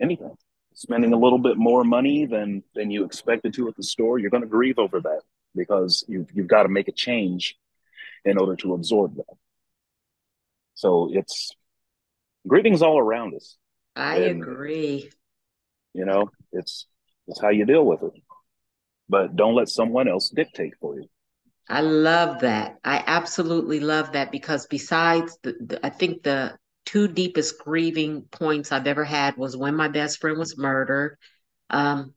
anything 0.00 0.34
spending 0.78 1.12
a 1.12 1.18
little 1.18 1.40
bit 1.40 1.56
more 1.56 1.82
money 1.82 2.24
than 2.24 2.62
than 2.74 2.90
you 2.90 3.04
expected 3.04 3.52
to 3.52 3.68
at 3.68 3.76
the 3.76 3.82
store, 3.82 4.18
you're 4.18 4.30
going 4.30 4.44
to 4.44 4.48
grieve 4.48 4.78
over 4.78 5.00
that 5.00 5.22
because 5.56 6.04
you've 6.08 6.28
you've 6.32 6.46
got 6.46 6.62
to 6.62 6.68
make 6.68 6.86
a 6.86 6.92
change 6.92 7.56
in 8.24 8.38
order 8.38 8.54
to 8.56 8.74
absorb 8.74 9.16
that. 9.16 9.34
So 10.74 11.10
it's 11.12 11.50
grieving's 12.46 12.82
all 12.82 12.98
around 12.98 13.34
us. 13.34 13.56
I 13.96 14.18
and, 14.18 14.42
agree. 14.42 15.10
You 15.94 16.04
know, 16.04 16.30
it's 16.52 16.86
it's 17.26 17.40
how 17.40 17.48
you 17.48 17.66
deal 17.66 17.84
with 17.84 18.02
it. 18.04 18.12
But 19.08 19.34
don't 19.34 19.56
let 19.56 19.68
someone 19.68 20.06
else 20.06 20.28
dictate 20.28 20.74
for 20.80 20.94
you. 20.94 21.08
I 21.68 21.80
love 21.80 22.40
that. 22.40 22.78
I 22.84 23.02
absolutely 23.04 23.80
love 23.80 24.12
that 24.12 24.30
because 24.30 24.66
besides 24.66 25.38
the, 25.42 25.56
the 25.60 25.84
I 25.84 25.90
think 25.90 26.22
the 26.22 26.56
two 26.88 27.06
deepest 27.06 27.58
grieving 27.58 28.22
points 28.30 28.72
I've 28.72 28.86
ever 28.86 29.04
had 29.04 29.36
was 29.36 29.54
when 29.54 29.76
my 29.76 29.88
best 29.88 30.22
friend 30.22 30.38
was 30.38 30.56
murdered. 30.56 31.18
Um, 31.68 32.14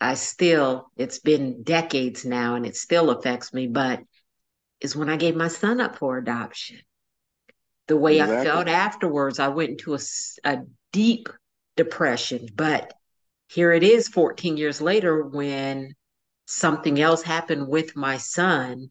I 0.00 0.14
still, 0.14 0.92
it's 0.96 1.18
been 1.18 1.64
decades 1.64 2.24
now 2.24 2.54
and 2.54 2.64
it 2.64 2.76
still 2.76 3.10
affects 3.10 3.52
me, 3.52 3.66
but 3.66 3.98
is 4.80 4.94
when 4.94 5.08
I 5.10 5.16
gave 5.16 5.34
my 5.34 5.48
son 5.48 5.80
up 5.80 5.96
for 5.96 6.18
adoption. 6.18 6.78
The 7.88 7.96
way 7.96 8.20
exactly. 8.20 8.36
I 8.36 8.44
felt 8.44 8.68
afterwards, 8.68 9.40
I 9.40 9.48
went 9.48 9.70
into 9.70 9.94
a, 9.94 9.98
a 10.44 10.58
deep 10.92 11.28
depression. 11.76 12.46
But 12.54 12.94
here 13.48 13.72
it 13.72 13.82
is 13.82 14.06
14 14.06 14.56
years 14.56 14.80
later 14.80 15.26
when 15.26 15.96
something 16.46 17.00
else 17.00 17.22
happened 17.22 17.66
with 17.66 17.96
my 17.96 18.18
son. 18.18 18.90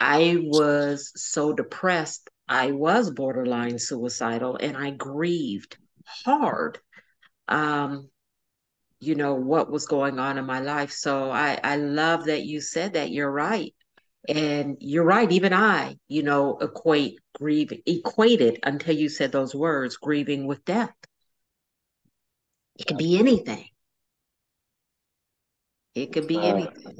I 0.00 0.38
was 0.40 1.12
so 1.14 1.52
depressed 1.52 2.30
I 2.48 2.72
was 2.72 3.10
borderline 3.10 3.78
suicidal 3.78 4.56
and 4.56 4.76
I 4.76 4.90
grieved 4.90 5.76
hard. 6.24 6.78
Um, 7.48 8.08
you 8.98 9.14
know 9.14 9.34
what 9.34 9.70
was 9.70 9.86
going 9.86 10.18
on 10.18 10.38
in 10.38 10.46
my 10.46 10.60
life. 10.60 10.90
So 10.90 11.30
I 11.30 11.58
I 11.62 11.76
love 11.76 12.26
that 12.26 12.44
you 12.44 12.60
said 12.60 12.94
that. 12.94 13.10
You're 13.10 13.30
right. 13.30 13.74
And 14.28 14.76
you're 14.80 15.04
right, 15.04 15.30
even 15.30 15.52
I, 15.52 15.96
you 16.08 16.24
know, 16.24 16.58
equate 16.60 17.20
grieve 17.38 17.72
equated 17.86 18.58
until 18.64 18.96
you 18.96 19.08
said 19.08 19.30
those 19.30 19.54
words, 19.54 19.96
grieving 19.98 20.46
with 20.46 20.64
death. 20.64 20.94
It 22.76 22.88
could 22.88 22.98
be 22.98 23.18
anything. 23.18 23.66
It 25.94 26.12
could 26.12 26.26
be 26.26 26.36
uh, 26.36 26.42
anything. 26.42 26.98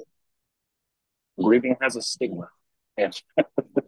Grieving 1.38 1.76
has 1.80 1.96
a 1.96 2.02
stigma. 2.02 2.48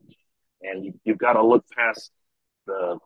and 0.70 0.84
you, 0.84 0.94
you've 1.04 1.18
got 1.18 1.34
to 1.34 1.44
look 1.44 1.64
past 1.76 2.10
the 2.66 2.98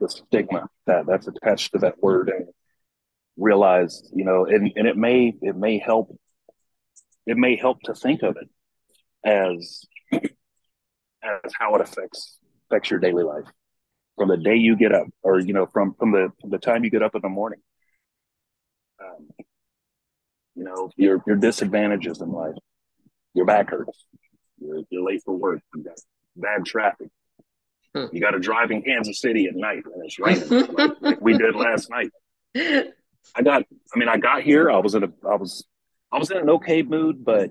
the 0.00 0.08
stigma 0.08 0.68
that 0.86 1.06
that's 1.06 1.28
attached 1.28 1.72
to 1.72 1.78
that 1.78 2.02
word 2.02 2.28
and 2.28 2.46
realize 3.36 4.02
you 4.14 4.24
know 4.24 4.44
and, 4.44 4.72
and 4.76 4.86
it 4.86 4.96
may 4.96 5.34
it 5.42 5.56
may 5.56 5.78
help 5.78 6.16
it 7.26 7.36
may 7.36 7.56
help 7.56 7.80
to 7.82 7.94
think 7.94 8.22
of 8.22 8.36
it 8.36 8.48
as 9.24 9.84
as 11.22 11.52
how 11.58 11.74
it 11.74 11.80
affects 11.80 12.38
affects 12.70 12.90
your 12.90 13.00
daily 13.00 13.24
life. 13.24 13.44
From 14.16 14.28
the 14.28 14.36
day 14.36 14.56
you 14.56 14.76
get 14.76 14.94
up 14.94 15.08
or 15.22 15.40
you 15.40 15.52
know 15.52 15.66
from 15.66 15.94
from 15.94 16.12
the 16.12 16.30
from 16.40 16.50
the 16.50 16.58
time 16.58 16.84
you 16.84 16.90
get 16.90 17.02
up 17.02 17.14
in 17.16 17.22
the 17.22 17.28
morning 17.28 17.60
um, 19.02 19.28
you 20.54 20.62
know 20.62 20.90
your 20.96 21.20
your 21.26 21.36
disadvantages 21.36 22.20
in 22.20 22.30
life 22.30 22.54
your 23.34 23.44
back 23.44 23.70
hurts 23.70 24.04
you're, 24.60 24.82
you're 24.90 25.02
late 25.02 25.20
for 25.24 25.36
work 25.36 25.60
you 25.74 25.82
got 25.82 25.98
bad 26.36 26.64
traffic. 26.64 27.08
Hmm. 27.94 28.06
You 28.12 28.20
got 28.20 28.32
to 28.32 28.40
drive 28.40 28.70
in 28.70 28.82
Kansas 28.82 29.20
City 29.20 29.46
at 29.46 29.54
night 29.54 29.84
and 29.84 30.04
it's 30.04 30.18
raining, 30.18 30.74
like, 30.74 31.00
like 31.00 31.20
we 31.20 31.36
did 31.38 31.54
last 31.54 31.90
night. 31.90 32.10
I 32.56 33.42
got, 33.42 33.62
I 33.94 33.98
mean, 33.98 34.08
I 34.08 34.16
got 34.16 34.42
here. 34.42 34.70
I 34.70 34.78
was 34.78 34.94
in 34.94 35.04
a, 35.04 35.12
I 35.28 35.36
was, 35.36 35.64
I 36.12 36.18
was 36.18 36.30
in 36.30 36.38
an 36.38 36.50
okay 36.50 36.82
mood, 36.82 37.24
but 37.24 37.50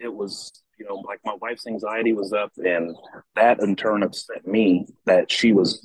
it 0.00 0.12
was, 0.12 0.52
you 0.78 0.86
know, 0.86 0.96
like 0.96 1.20
my 1.24 1.36
wife's 1.40 1.66
anxiety 1.66 2.12
was 2.12 2.32
up, 2.32 2.50
and 2.56 2.96
that 3.36 3.60
in 3.60 3.76
turn 3.76 4.02
upset 4.02 4.46
me 4.46 4.86
that 5.06 5.30
she 5.30 5.52
was, 5.52 5.80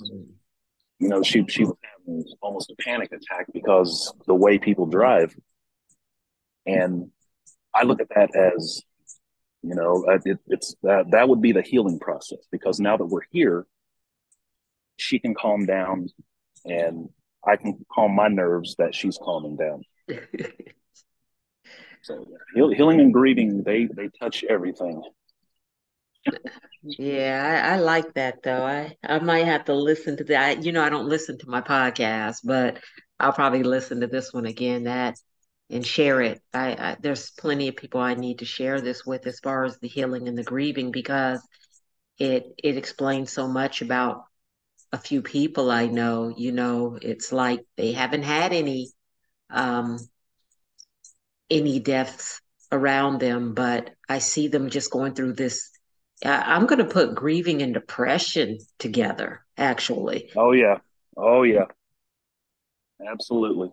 you 1.00 1.08
know, 1.08 1.22
she 1.22 1.46
she 1.48 1.66
was 1.66 1.76
having 1.82 2.26
almost 2.42 2.72
a 2.72 2.76
panic 2.82 3.12
attack 3.12 3.46
because 3.54 4.12
the 4.26 4.34
way 4.34 4.58
people 4.58 4.88
drive, 4.88 5.36
and 6.66 7.12
I 7.76 7.84
look 7.84 8.02
at 8.02 8.10
that 8.16 8.36
as 8.36 8.82
you 9.68 9.76
know, 9.76 10.06
uh, 10.08 10.20
it, 10.26 10.40
it's 10.48 10.76
that 10.84 11.12
that 11.12 11.30
would 11.30 11.42
be 11.42 11.52
the 11.52 11.62
healing 11.62 12.00
process 12.00 12.40
because 12.52 12.80
now 12.80 12.98
that 12.98 13.06
we're 13.06 13.22
here, 13.32 13.66
she 14.98 15.20
can 15.20 15.36
calm 15.36 15.66
down 15.66 16.10
and 16.66 17.10
I 17.46 17.56
can 17.56 17.86
calm 17.92 18.16
my 18.16 18.28
nerves 18.28 18.76
that 18.78 18.96
she's 18.96 19.18
calming 19.22 19.58
down. 19.58 19.84
so 22.02 22.26
healing 22.54 23.00
and 23.00 23.14
grieving, 23.14 23.64
they 23.64 23.86
they 23.86 24.10
touch 24.20 24.44
everything. 24.44 25.02
Yeah, 26.84 27.64
I, 27.66 27.76
I, 27.76 27.78
like 27.78 28.14
that 28.16 28.44
though. 28.44 28.66
I 28.66 28.98
I 29.04 29.20
might 29.20 29.46
have 29.46 29.66
to 29.66 29.74
listen 29.74 30.18
to 30.18 30.24
that. 30.26 30.64
You 30.64 30.72
know, 30.72 30.84
I 30.84 30.90
don't 30.90 31.08
listen 31.08 31.38
to 31.40 31.50
my 31.50 31.62
podcast, 31.62 32.40
but 32.44 32.80
I'll 33.20 33.34
probably 33.34 33.64
listen 33.64 34.02
to 34.02 34.08
this 34.08 34.34
one 34.34 34.46
again. 34.46 34.84
That 34.84 35.18
and 35.70 35.86
share 35.86 36.22
it. 36.22 36.42
I, 36.54 36.72
I 36.74 36.98
there's 37.00 37.32
plenty 37.32 37.68
of 37.68 37.76
people 37.76 38.00
I 38.02 38.14
need 38.14 38.40
to 38.40 38.46
share 38.46 38.82
this 38.82 39.06
with 39.06 39.28
as 39.28 39.40
far 39.40 39.66
as 39.66 39.78
the 39.80 39.88
healing 39.88 40.28
and 40.28 40.38
the 40.38 40.44
grieving 40.44 40.92
because 40.92 41.42
it 42.18 42.46
it 42.64 42.78
explains 42.78 43.32
so 43.32 43.48
much 43.48 43.82
about 43.82 44.24
a 44.92 44.98
few 44.98 45.22
people 45.22 45.70
I 45.70 45.88
know. 45.88 46.34
You 46.36 46.52
know, 46.52 46.98
it's 47.02 47.32
like 47.32 47.66
they 47.76 47.92
haven't 47.92 48.24
had 48.24 48.54
any 48.54 48.90
um 49.50 50.00
any 51.50 51.80
deaths 51.80 52.42
around 52.72 53.20
them, 53.20 53.54
but 53.54 53.92
I 54.10 54.20
see 54.20 54.48
them 54.48 54.70
just 54.70 54.92
going 54.92 55.14
through 55.14 55.34
this 55.34 55.72
I'm 56.24 56.66
going 56.66 56.80
to 56.80 56.86
put 56.86 57.16
grieving 57.16 57.62
and 57.62 57.74
depression 57.74 58.58
together, 58.80 59.46
actually. 59.58 60.32
Oh, 60.36 60.52
yeah. 60.52 60.80
Oh, 61.16 61.44
yeah. 61.44 61.66
Absolutely. 63.06 63.72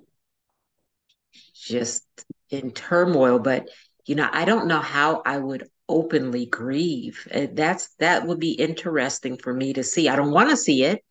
Just 1.55 2.05
in 2.51 2.73
turmoil. 2.73 3.38
But, 3.38 3.68
you 4.07 4.14
know, 4.14 4.29
I 4.31 4.44
don't 4.44 4.66
know 4.66 4.81
how 4.81 5.23
I 5.25 5.38
would 5.38 5.68
openly 5.88 6.47
grieve. 6.47 7.27
Uh, 7.33 7.47
that's 7.53 7.94
that 7.99 8.27
would 8.27 8.40
be 8.40 8.53
interesting 8.53 9.37
for 9.37 9.53
me 9.53 9.73
to 9.75 9.83
see. 9.83 10.09
I 10.09 10.16
don't 10.16 10.33
want 10.33 10.51
to 10.51 10.57
see 10.57 10.85
it, 10.85 11.05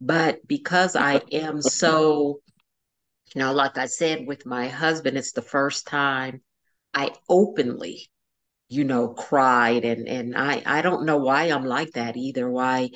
but 0.00 0.46
because 0.46 0.96
I 0.96 1.16
am 1.32 1.62
so, 1.62 2.40
you 3.34 3.40
know, 3.40 3.52
like 3.52 3.78
I 3.78 3.86
said 3.86 4.26
with 4.26 4.46
my 4.46 4.68
husband, 4.68 5.16
it's 5.16 5.32
the 5.32 5.42
first 5.42 5.86
time 5.86 6.42
I 6.94 7.12
openly 7.28 8.10
you 8.70 8.84
know, 8.84 9.08
cried 9.08 9.84
and 9.84 10.08
and 10.08 10.36
I 10.36 10.62
I 10.64 10.80
don't 10.80 11.04
know 11.04 11.18
why 11.18 11.46
I'm 11.46 11.64
like 11.64 11.90
that 11.92 12.16
either. 12.16 12.48
Why 12.48 12.90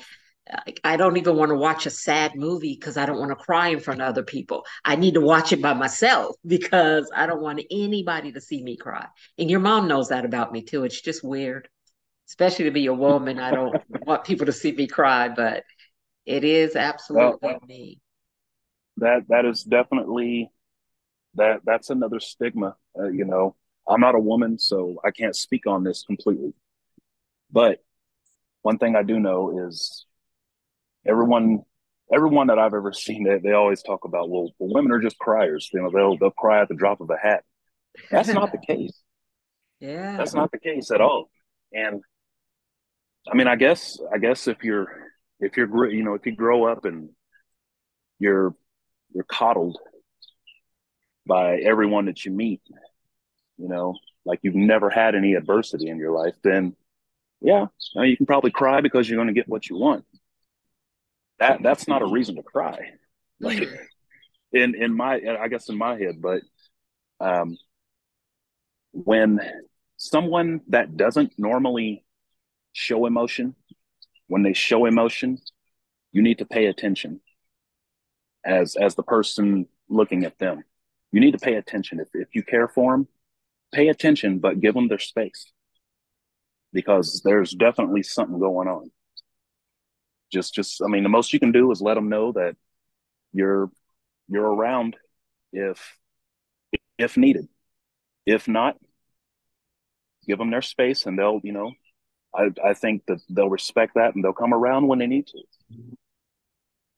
I 0.83 0.95
don't 0.95 1.17
even 1.17 1.35
want 1.37 1.49
to 1.49 1.57
watch 1.57 1.87
a 1.87 1.89
sad 1.89 2.35
movie 2.35 2.75
because 2.79 2.97
I 2.97 3.05
don't 3.07 3.17
want 3.17 3.31
to 3.31 3.35
cry 3.35 3.69
in 3.69 3.79
front 3.79 4.01
of 4.01 4.07
other 4.07 4.23
people. 4.23 4.63
I 4.83 4.95
need 4.95 5.15
to 5.15 5.21
watch 5.21 5.51
it 5.51 5.61
by 5.61 5.73
myself 5.73 6.35
because 6.45 7.09
I 7.15 7.25
don't 7.25 7.41
want 7.41 7.61
anybody 7.71 8.31
to 8.31 8.41
see 8.41 8.61
me 8.63 8.77
cry. 8.77 9.07
And 9.37 9.49
your 9.49 9.59
mom 9.59 9.87
knows 9.87 10.09
that 10.09 10.25
about 10.25 10.51
me 10.51 10.61
too. 10.61 10.83
It's 10.83 11.01
just 11.01 11.23
weird, 11.23 11.67
especially 12.27 12.65
to 12.65 12.71
be 12.71 12.85
a 12.85 12.93
woman. 12.93 13.39
I 13.39 13.51
don't 13.51 13.75
want 14.05 14.23
people 14.23 14.45
to 14.45 14.51
see 14.51 14.71
me 14.71 14.87
cry, 14.87 15.29
but 15.29 15.63
it 16.25 16.43
is 16.43 16.75
absolutely 16.75 17.39
well, 17.41 17.59
me. 17.67 17.99
That 18.97 19.23
that 19.29 19.45
is 19.45 19.63
definitely 19.63 20.51
that 21.35 21.61
that's 21.65 21.89
another 21.89 22.19
stigma. 22.19 22.75
Uh, 22.97 23.09
you 23.09 23.25
know, 23.25 23.55
I'm 23.87 23.99
not 23.99 24.15
a 24.15 24.19
woman, 24.19 24.59
so 24.59 24.99
I 25.03 25.11
can't 25.11 25.35
speak 25.35 25.65
on 25.65 25.83
this 25.83 26.03
completely. 26.03 26.53
But 27.51 27.83
one 28.61 28.77
thing 28.77 28.95
I 28.95 29.03
do 29.03 29.19
know 29.19 29.67
is 29.67 30.05
everyone 31.07 31.63
everyone 32.13 32.47
that 32.47 32.59
I've 32.59 32.73
ever 32.73 32.93
seen 32.93 33.23
they, 33.23 33.39
they 33.39 33.53
always 33.53 33.81
talk 33.81 34.05
about 34.05 34.29
well, 34.29 34.51
well 34.59 34.73
women 34.73 34.91
are 34.91 34.99
just 34.99 35.17
criers. 35.19 35.69
You 35.73 35.81
know 35.81 35.91
they'll 35.91 36.17
they'll 36.17 36.31
cry 36.31 36.61
at 36.61 36.67
the 36.67 36.75
drop 36.75 37.01
of 37.01 37.09
a 37.09 37.17
hat. 37.17 37.43
That's 38.09 38.29
not 38.29 38.51
the 38.51 38.57
case. 38.67 38.99
Yeah. 39.79 40.17
That's 40.17 40.33
not 40.33 40.51
the 40.51 40.59
case 40.59 40.91
at 40.91 41.01
all. 41.01 41.29
And 41.73 42.01
I 43.31 43.35
mean 43.35 43.47
I 43.47 43.55
guess 43.55 43.99
I 44.13 44.17
guess 44.17 44.47
if 44.47 44.63
you're 44.63 44.87
if 45.39 45.57
you're 45.57 45.89
you 45.89 46.03
know 46.03 46.13
if 46.13 46.25
you 46.25 46.35
grow 46.35 46.65
up 46.65 46.85
and 46.85 47.09
you're 48.19 48.55
you're 49.13 49.25
coddled 49.25 49.77
by 51.27 51.57
everyone 51.57 52.05
that 52.05 52.23
you 52.23 52.31
meet 52.31 52.61
you 53.57 53.67
know, 53.67 53.95
like 54.25 54.39
you've 54.41 54.55
never 54.55 54.89
had 54.89 55.15
any 55.15 55.33
adversity 55.33 55.89
in 55.89 55.97
your 55.97 56.11
life, 56.11 56.35
then 56.43 56.75
yeah, 57.41 57.67
you 57.95 58.17
can 58.17 58.25
probably 58.25 58.51
cry 58.51 58.81
because 58.81 59.07
you're 59.07 59.17
going 59.17 59.27
to 59.27 59.33
get 59.33 59.47
what 59.47 59.69
you 59.69 59.77
want. 59.77 60.05
That 61.39 61.61
that's 61.61 61.87
not 61.87 62.01
a 62.01 62.05
reason 62.05 62.35
to 62.35 62.43
cry. 62.43 62.91
Like 63.39 63.67
in 64.53 64.75
in 64.75 64.95
my 64.95 65.21
I 65.39 65.47
guess 65.47 65.69
in 65.69 65.77
my 65.77 65.97
head, 65.97 66.21
but 66.21 66.41
um, 67.19 67.57
when 68.91 69.39
someone 69.97 70.61
that 70.69 70.95
doesn't 70.95 71.33
normally 71.37 72.05
show 72.73 73.05
emotion, 73.05 73.55
when 74.27 74.43
they 74.43 74.53
show 74.53 74.85
emotion, 74.85 75.37
you 76.11 76.21
need 76.21 76.39
to 76.39 76.45
pay 76.45 76.65
attention 76.67 77.19
as 78.45 78.75
as 78.75 78.95
the 78.95 79.03
person 79.03 79.67
looking 79.89 80.23
at 80.23 80.37
them. 80.39 80.63
You 81.11 81.19
need 81.19 81.31
to 81.31 81.39
pay 81.39 81.55
attention. 81.55 81.99
If 81.99 82.09
if 82.13 82.33
you 82.33 82.43
care 82.43 82.67
for 82.67 82.93
them, 82.93 83.07
pay 83.73 83.89
attention, 83.89 84.39
but 84.39 84.61
give 84.61 84.73
them 84.73 84.87
their 84.87 84.99
space 84.99 85.51
because 86.71 87.21
there's 87.23 87.51
definitely 87.51 88.03
something 88.03 88.39
going 88.39 88.67
on. 88.67 88.91
Just, 90.35 90.53
just, 90.53 90.81
I 90.83 90.87
mean, 90.87 91.03
the 91.03 91.09
most 91.09 91.31
you 91.31 91.39
can 91.39 91.53
do 91.53 91.71
is 91.71 91.81
let 91.81 91.93
them 91.93 92.09
know 92.09 92.33
that 92.33 92.57
you're, 93.31 93.71
you're 94.27 94.53
around 94.53 94.97
if, 95.53 95.97
if 96.97 97.15
needed. 97.15 97.47
If 98.25 98.49
not, 98.49 98.75
give 100.27 100.37
them 100.37 100.51
their 100.51 100.61
space 100.61 101.05
and 101.05 101.17
they'll, 101.17 101.39
you 101.41 101.53
know, 101.53 101.71
I, 102.35 102.49
I 102.61 102.73
think 102.73 103.03
that 103.07 103.21
they'll 103.29 103.49
respect 103.49 103.93
that 103.95 104.13
and 104.13 104.21
they'll 104.21 104.33
come 104.33 104.53
around 104.53 104.87
when 104.87 104.99
they 104.99 105.07
need 105.07 105.27
to. 105.27 105.39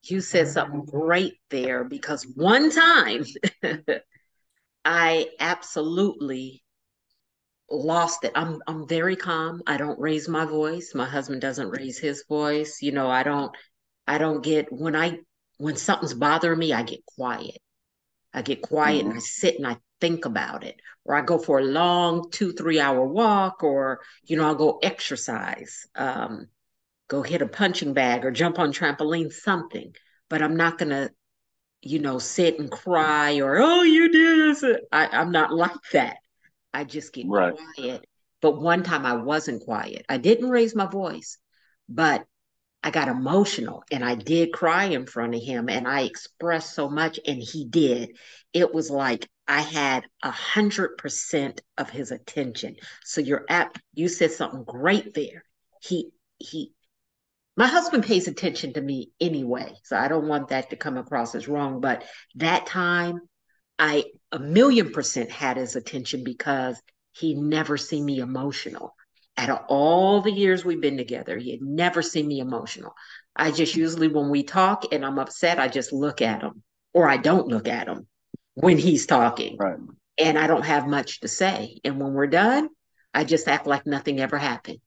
You 0.05 0.19
said 0.19 0.47
something 0.47 0.85
great 0.85 1.35
there 1.51 1.83
because 1.83 2.25
one 2.35 2.71
time 2.71 3.23
I 4.83 5.27
absolutely 5.39 6.63
lost 7.69 8.23
it. 8.23 8.31
I'm 8.35 8.61
I'm 8.67 8.87
very 8.87 9.15
calm. 9.15 9.61
I 9.67 9.77
don't 9.77 9.99
raise 9.99 10.27
my 10.27 10.45
voice. 10.45 10.93
My 10.95 11.05
husband 11.05 11.41
doesn't 11.41 11.69
raise 11.69 11.99
his 11.99 12.23
voice. 12.27 12.81
You 12.81 12.91
know, 12.91 13.09
I 13.09 13.23
don't 13.23 13.51
I 14.07 14.17
don't 14.17 14.43
get 14.43 14.71
when 14.71 14.95
I 14.95 15.19
when 15.57 15.75
something's 15.75 16.13
bothering 16.13 16.59
me, 16.59 16.73
I 16.73 16.83
get 16.83 17.05
quiet. 17.05 17.57
I 18.33 18.41
get 18.41 18.61
quiet 18.61 19.01
mm-hmm. 19.01 19.09
and 19.09 19.17
I 19.17 19.21
sit 19.21 19.55
and 19.57 19.67
I 19.67 19.77
think 19.99 20.25
about 20.25 20.63
it. 20.63 20.79
Or 21.05 21.15
I 21.15 21.21
go 21.21 21.37
for 21.37 21.59
a 21.59 21.63
long 21.63 22.29
two, 22.31 22.53
three 22.53 22.79
hour 22.79 23.05
walk, 23.05 23.63
or 23.63 24.01
you 24.23 24.37
know, 24.37 24.45
I'll 24.45 24.55
go 24.55 24.79
exercise, 24.83 25.87
um, 25.95 26.47
go 27.07 27.21
hit 27.21 27.41
a 27.41 27.47
punching 27.47 27.93
bag 27.93 28.25
or 28.25 28.31
jump 28.31 28.59
on 28.59 28.73
trampoline, 28.73 29.31
something. 29.31 29.95
But 30.29 30.41
I'm 30.41 30.57
not 30.57 30.77
gonna 30.77 31.09
you 31.81 31.99
know, 31.99 32.19
sit 32.19 32.59
and 32.59 32.71
cry 32.71 33.39
or, 33.39 33.57
oh, 33.57 33.83
you 33.83 34.11
did 34.11 34.55
this. 34.55 34.79
I, 34.91 35.07
I'm 35.07 35.31
not 35.31 35.53
like 35.53 35.71
that. 35.93 36.17
I 36.77 36.83
just 36.83 37.11
get 37.11 37.25
right. 37.27 37.55
quiet. 37.75 38.05
But 38.39 38.61
one 38.61 38.83
time 38.83 39.03
I 39.03 39.15
wasn't 39.15 39.63
quiet. 39.63 40.05
I 40.07 40.17
didn't 40.17 40.51
raise 40.51 40.75
my 40.75 40.85
voice, 40.85 41.39
but 41.89 42.23
I 42.83 42.91
got 42.91 43.07
emotional 43.07 43.83
and 43.91 44.05
I 44.05 44.13
did 44.13 44.53
cry 44.53 44.85
in 44.85 45.07
front 45.07 45.33
of 45.33 45.41
him 45.41 45.69
and 45.69 45.87
I 45.87 46.01
expressed 46.01 46.75
so 46.75 46.87
much 46.87 47.19
and 47.25 47.41
he 47.41 47.65
did. 47.65 48.15
It 48.53 48.71
was 48.71 48.91
like 48.91 49.27
I 49.47 49.61
had 49.61 50.03
a 50.21 50.29
hundred 50.29 50.97
percent 50.97 51.61
of 51.79 51.89
his 51.89 52.11
attention. 52.11 52.75
So 53.03 53.21
you're 53.21 53.45
at 53.49 53.75
you 53.95 54.07
said 54.07 54.31
something 54.31 54.63
great 54.63 55.15
there. 55.15 55.43
He 55.81 56.11
he 56.37 56.73
my 57.55 57.65
husband 57.65 58.03
pays 58.03 58.27
attention 58.27 58.73
to 58.73 58.81
me 58.81 59.09
anyway, 59.19 59.73
so 59.83 59.97
I 59.97 60.09
don't 60.09 60.27
want 60.27 60.49
that 60.49 60.69
to 60.69 60.75
come 60.75 60.97
across 60.97 61.33
as 61.33 61.47
wrong. 61.47 61.81
But 61.81 62.03
that 62.35 62.67
time, 62.67 63.21
I 63.79 64.05
a 64.31 64.39
million 64.39 64.91
percent 64.91 65.31
had 65.31 65.57
his 65.57 65.75
attention 65.75 66.23
because 66.23 66.81
he 67.13 67.33
never 67.35 67.77
seen 67.77 68.05
me 68.05 68.19
emotional. 68.19 68.95
Out 69.37 69.49
of 69.49 69.59
all 69.67 70.21
the 70.21 70.31
years 70.31 70.65
we've 70.65 70.81
been 70.81 70.97
together, 70.97 71.37
he 71.37 71.51
had 71.51 71.61
never 71.61 72.01
seen 72.01 72.27
me 72.27 72.39
emotional. 72.39 72.93
I 73.35 73.51
just 73.51 73.75
usually, 73.75 74.07
when 74.07 74.29
we 74.29 74.43
talk 74.43 74.85
and 74.91 75.05
I'm 75.05 75.19
upset, 75.19 75.59
I 75.59 75.67
just 75.67 75.93
look 75.93 76.21
at 76.21 76.41
him 76.41 76.63
or 76.93 77.07
I 77.07 77.17
don't 77.17 77.47
look 77.47 77.67
at 77.67 77.87
him 77.87 78.07
when 78.55 78.79
he's 78.79 79.05
talking. 79.05 79.57
Right. 79.57 79.77
And 80.17 80.39
I 80.39 80.47
don't 80.47 80.65
have 80.65 80.87
much 80.87 81.19
to 81.19 81.27
say. 81.27 81.79
And 81.83 81.99
when 81.99 82.13
we're 82.13 82.27
done, 82.27 82.69
I 83.13 83.23
just 83.23 83.47
act 83.47 83.67
like 83.67 83.85
nothing 83.85 84.19
ever 84.19 84.39
happened. 84.39 84.79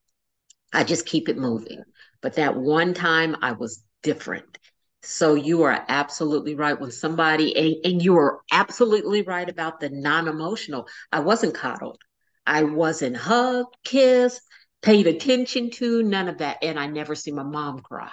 I 0.73 0.83
just 0.83 1.07
keep 1.07 1.29
it 1.29 1.39
moving. 1.39 1.83
But 2.21 2.35
that 2.35 2.57
one 2.57 2.95
time 2.95 3.37
I 3.41 3.53
was 3.53 3.85
different. 4.03 4.59
So 5.03 5.35
you 5.35 5.63
are 5.63 5.85
absolutely 5.89 6.55
right. 6.55 6.79
When 6.79 6.91
somebody, 6.91 7.57
and, 7.57 7.93
and 7.93 8.03
you 8.03 8.17
are 8.19 8.41
absolutely 8.53 9.23
right 9.23 9.49
about 9.49 9.81
the 9.81 9.89
non 9.89 10.29
emotional. 10.29 10.87
I 11.11 11.21
wasn't 11.21 11.55
coddled, 11.55 12.01
I 12.47 12.65
wasn't 12.65 13.17
hugged, 13.17 13.75
kissed, 13.85 14.43
paid 14.83 15.07
attention 15.07 15.71
to, 15.71 16.03
none 16.03 16.29
of 16.29 16.39
that. 16.39 16.59
And 16.63 16.79
I 16.79 16.87
never 16.87 17.15
see 17.15 17.33
my 17.33 17.43
mom 17.43 17.81
cry. 17.81 18.11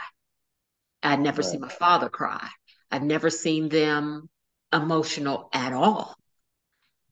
I 1.04 1.16
never 1.16 1.42
right. 1.42 1.52
see 1.52 1.58
my 1.58 1.70
father 1.70 2.10
cry. 2.10 2.48
I've 2.90 3.04
never 3.04 3.30
seen 3.30 3.70
them 3.70 4.30
emotional 4.72 5.50
at 5.54 5.74
all. 5.74 6.16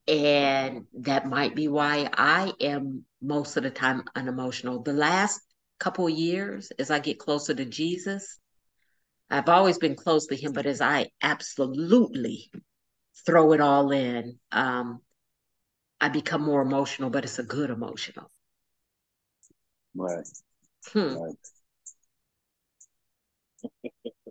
And 0.08 0.86
that 1.00 1.28
might 1.28 1.56
be 1.56 1.68
why 1.68 2.10
I 2.14 2.54
am 2.62 3.06
most 3.22 3.58
of 3.58 3.64
the 3.64 3.72
time 3.72 4.04
unemotional. 4.16 4.84
The 4.84 4.94
last 4.94 5.42
couple 5.80 6.08
years 6.10 6.72
as 6.78 6.92
I 6.92 7.00
get 7.00 7.20
closer 7.20 7.54
to 7.54 7.66
Jesus, 7.66 8.40
I've 9.30 9.50
always 9.50 9.78
been 9.78 9.96
close 9.96 10.28
to 10.28 10.36
him, 10.36 10.54
but 10.54 10.66
as 10.66 10.82
I 10.82 11.10
absolutely 11.22 12.52
throw 13.26 13.54
it 13.54 13.62
all 13.62 13.92
in, 13.92 14.38
um, 14.52 15.02
I 16.00 16.10
become 16.10 16.44
more 16.44 16.62
emotional, 16.62 17.10
but 17.10 17.24
it's 17.24 17.40
a 17.40 17.44
good 17.44 17.70
emotional. 17.70 18.30
Right. 19.96 20.28
Hmm. 20.92 21.16
right. 21.16 21.36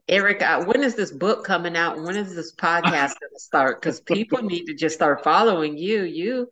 Eric, 0.06 0.42
uh, 0.42 0.64
when 0.64 0.84
is 0.84 0.94
this 0.94 1.10
book 1.10 1.44
coming 1.44 1.76
out? 1.76 2.00
When 2.00 2.16
is 2.16 2.34
this 2.34 2.54
podcast 2.54 3.18
going 3.18 3.32
to 3.32 3.40
start? 3.40 3.80
Because 3.80 4.00
people 4.00 4.42
need 4.42 4.66
to 4.66 4.74
just 4.74 4.94
start 4.94 5.24
following 5.24 5.78
you. 5.78 6.02
You, 6.02 6.48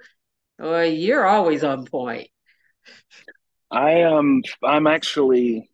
well, 0.58 0.86
you're 0.86 1.26
always 1.26 1.62
on 1.62 1.84
point. 1.84 2.28
I 3.70 3.90
am. 4.00 4.14
Um, 4.14 4.42
I'm 4.64 4.86
actually. 4.86 5.70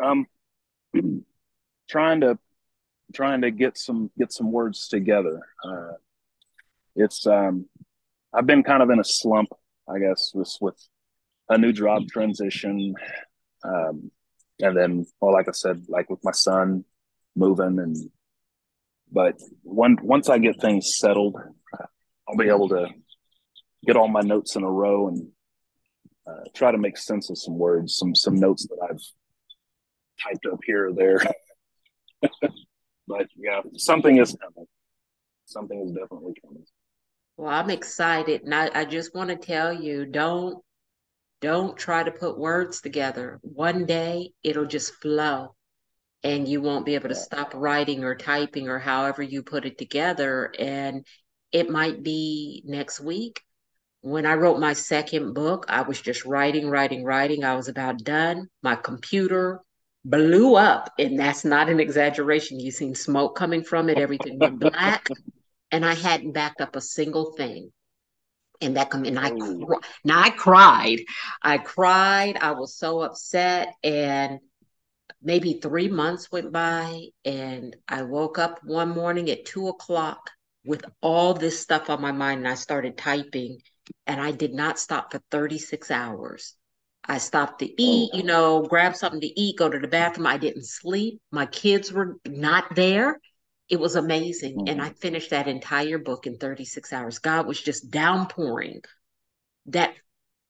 Um, 0.00 0.26
trying 1.88 2.20
to 2.20 2.38
trying 3.14 3.40
to 3.40 3.50
get 3.50 3.78
some 3.78 4.10
get 4.18 4.32
some 4.32 4.52
words 4.52 4.88
together. 4.88 5.40
Uh, 5.64 5.92
it's 6.94 7.26
um, 7.26 7.66
I've 8.32 8.46
been 8.46 8.62
kind 8.62 8.82
of 8.82 8.90
in 8.90 9.00
a 9.00 9.04
slump, 9.04 9.48
I 9.88 9.98
guess, 9.98 10.32
with 10.34 10.54
with 10.60 10.76
a 11.48 11.56
new 11.56 11.72
job 11.72 12.02
transition, 12.08 12.94
um, 13.64 14.10
and 14.60 14.76
then, 14.76 15.06
well, 15.20 15.32
like 15.32 15.48
I 15.48 15.52
said, 15.52 15.84
like 15.88 16.10
with 16.10 16.20
my 16.22 16.32
son 16.32 16.84
moving, 17.34 17.78
and 17.78 17.96
but 19.10 19.36
when 19.62 19.96
once 20.02 20.28
I 20.28 20.38
get 20.38 20.60
things 20.60 20.98
settled, 20.98 21.36
I'll 22.28 22.36
be 22.36 22.48
able 22.48 22.68
to 22.70 22.88
get 23.86 23.96
all 23.96 24.08
my 24.08 24.20
notes 24.20 24.56
in 24.56 24.64
a 24.64 24.70
row 24.70 25.08
and 25.08 25.28
uh, 26.26 26.44
try 26.54 26.70
to 26.70 26.78
make 26.78 26.98
sense 26.98 27.30
of 27.30 27.38
some 27.38 27.56
words, 27.56 27.96
some 27.96 28.14
some 28.14 28.34
notes 28.34 28.66
that 28.66 28.78
I've 28.90 29.00
typed 30.22 30.46
up 30.52 30.60
here 30.66 30.88
or 30.88 30.92
there. 30.92 31.22
But 33.06 33.26
yeah, 33.36 33.60
something 33.76 34.18
is 34.18 34.36
coming. 34.40 34.66
Something 35.44 35.82
is 35.82 35.92
definitely 35.92 36.34
coming. 36.44 36.64
Well, 37.36 37.50
I'm 37.50 37.70
excited, 37.70 38.42
and 38.42 38.54
I, 38.54 38.70
I 38.74 38.84
just 38.84 39.14
want 39.14 39.30
to 39.30 39.36
tell 39.36 39.72
you, 39.72 40.04
don't 40.04 40.62
don't 41.40 41.76
try 41.76 42.02
to 42.02 42.10
put 42.10 42.38
words 42.38 42.80
together. 42.80 43.38
One 43.42 43.86
day 43.86 44.32
it'll 44.42 44.66
just 44.66 44.94
flow, 44.94 45.54
and 46.24 46.48
you 46.48 46.60
won't 46.60 46.86
be 46.86 46.96
able 46.96 47.10
to 47.10 47.14
stop 47.14 47.52
writing 47.54 48.02
or 48.02 48.16
typing 48.16 48.68
or 48.68 48.78
however 48.78 49.22
you 49.22 49.42
put 49.42 49.64
it 49.64 49.78
together. 49.78 50.52
And 50.58 51.06
it 51.52 51.70
might 51.70 52.02
be 52.02 52.62
next 52.66 53.00
week. 53.00 53.40
When 54.00 54.26
I 54.26 54.34
wrote 54.34 54.60
my 54.60 54.72
second 54.72 55.34
book, 55.34 55.66
I 55.68 55.82
was 55.82 56.00
just 56.00 56.24
writing, 56.24 56.68
writing, 56.68 57.04
writing. 57.04 57.44
I 57.44 57.54
was 57.54 57.68
about 57.68 57.98
done. 58.04 58.48
My 58.62 58.76
computer 58.76 59.60
blew 60.08 60.56
up, 60.56 60.90
and 60.98 61.18
that's 61.18 61.44
not 61.44 61.68
an 61.68 61.80
exaggeration. 61.80 62.58
You 62.58 62.70
seen 62.70 62.94
smoke 62.94 63.36
coming 63.36 63.62
from 63.62 63.88
it, 63.88 63.98
everything 63.98 64.38
went 64.38 64.58
black, 64.58 65.08
and 65.70 65.84
I 65.84 65.94
hadn't 65.94 66.32
backed 66.32 66.60
up 66.60 66.76
a 66.76 66.80
single 66.80 67.32
thing. 67.32 67.70
And 68.60 68.76
that 68.76 68.90
come 68.90 69.04
and 69.04 69.18
I 69.18 69.30
oh. 69.30 69.80
now 70.04 70.20
I 70.20 70.30
cried. 70.30 70.98
I 71.40 71.58
cried. 71.58 72.38
I 72.40 72.52
was 72.52 72.76
so 72.76 73.02
upset, 73.02 73.74
and 73.84 74.40
maybe 75.22 75.54
three 75.54 75.88
months 75.88 76.32
went 76.32 76.52
by, 76.52 77.06
and 77.24 77.76
I 77.86 78.02
woke 78.02 78.38
up 78.38 78.60
one 78.64 78.88
morning 78.88 79.30
at 79.30 79.44
two 79.44 79.68
o'clock 79.68 80.30
with 80.64 80.84
all 81.00 81.34
this 81.34 81.60
stuff 81.60 81.88
on 81.88 82.00
my 82.00 82.12
mind, 82.12 82.38
and 82.38 82.48
I 82.48 82.54
started 82.54 82.98
typing, 82.98 83.60
and 84.06 84.20
I 84.20 84.32
did 84.32 84.54
not 84.54 84.80
stop 84.80 85.12
for 85.12 85.20
36 85.30 85.90
hours. 85.92 86.54
I 87.08 87.18
stopped 87.18 87.60
to 87.60 87.82
eat, 87.82 88.12
you 88.12 88.22
know, 88.22 88.62
grab 88.62 88.94
something 88.94 89.22
to 89.22 89.40
eat, 89.40 89.56
go 89.56 89.68
to 89.68 89.78
the 89.78 89.88
bathroom. 89.88 90.26
I 90.26 90.36
didn't 90.36 90.66
sleep. 90.66 91.20
My 91.30 91.46
kids 91.46 91.90
were 91.90 92.18
not 92.26 92.74
there. 92.74 93.18
It 93.70 93.80
was 93.80 93.96
amazing. 93.96 94.58
Mm-hmm. 94.58 94.68
And 94.68 94.82
I 94.82 94.90
finished 94.90 95.30
that 95.30 95.48
entire 95.48 95.98
book 95.98 96.26
in 96.26 96.36
36 96.36 96.92
hours. 96.92 97.18
God 97.18 97.46
was 97.46 97.60
just 97.60 97.90
downpouring. 97.90 98.82
That 99.66 99.94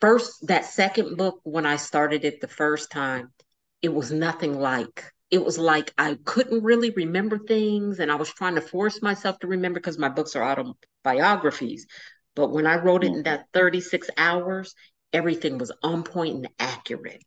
first, 0.01 0.49
that 0.49 0.65
second 0.65 1.17
book, 1.17 1.41
when 1.45 1.65
I 1.65 1.77
started 1.77 2.25
it 2.25 2.41
the 2.41 2.49
first 2.49 2.91
time, 2.91 3.33
it 3.81 3.95
was 3.95 4.11
nothing 4.11 4.59
like. 4.59 5.13
It 5.31 5.45
was 5.45 5.59
like 5.59 5.93
I 5.97 6.17
couldn't 6.25 6.65
really 6.65 6.91
remember 6.91 7.39
things 7.39 8.01
and 8.01 8.11
I 8.11 8.17
was 8.17 8.33
trying 8.33 8.55
to 8.57 8.61
force 8.61 9.03
myself 9.03 9.39
to 9.41 9.47
remember 9.47 9.79
because 9.79 9.99
my 9.99 10.09
books 10.09 10.35
are 10.35 10.43
autobiographies. 10.43 11.87
But 12.35 12.51
when 12.51 12.67
I 12.67 12.77
wrote 12.77 13.05
it 13.05 13.09
in 13.09 13.13
mm-hmm. 13.15 13.23
that 13.25 13.47
36 13.53 14.09
hours, 14.17 14.75
everything 15.13 15.59
was 15.59 15.73
on 15.83 16.03
point 16.03 16.37
and 16.37 16.49
accurate. 16.59 17.25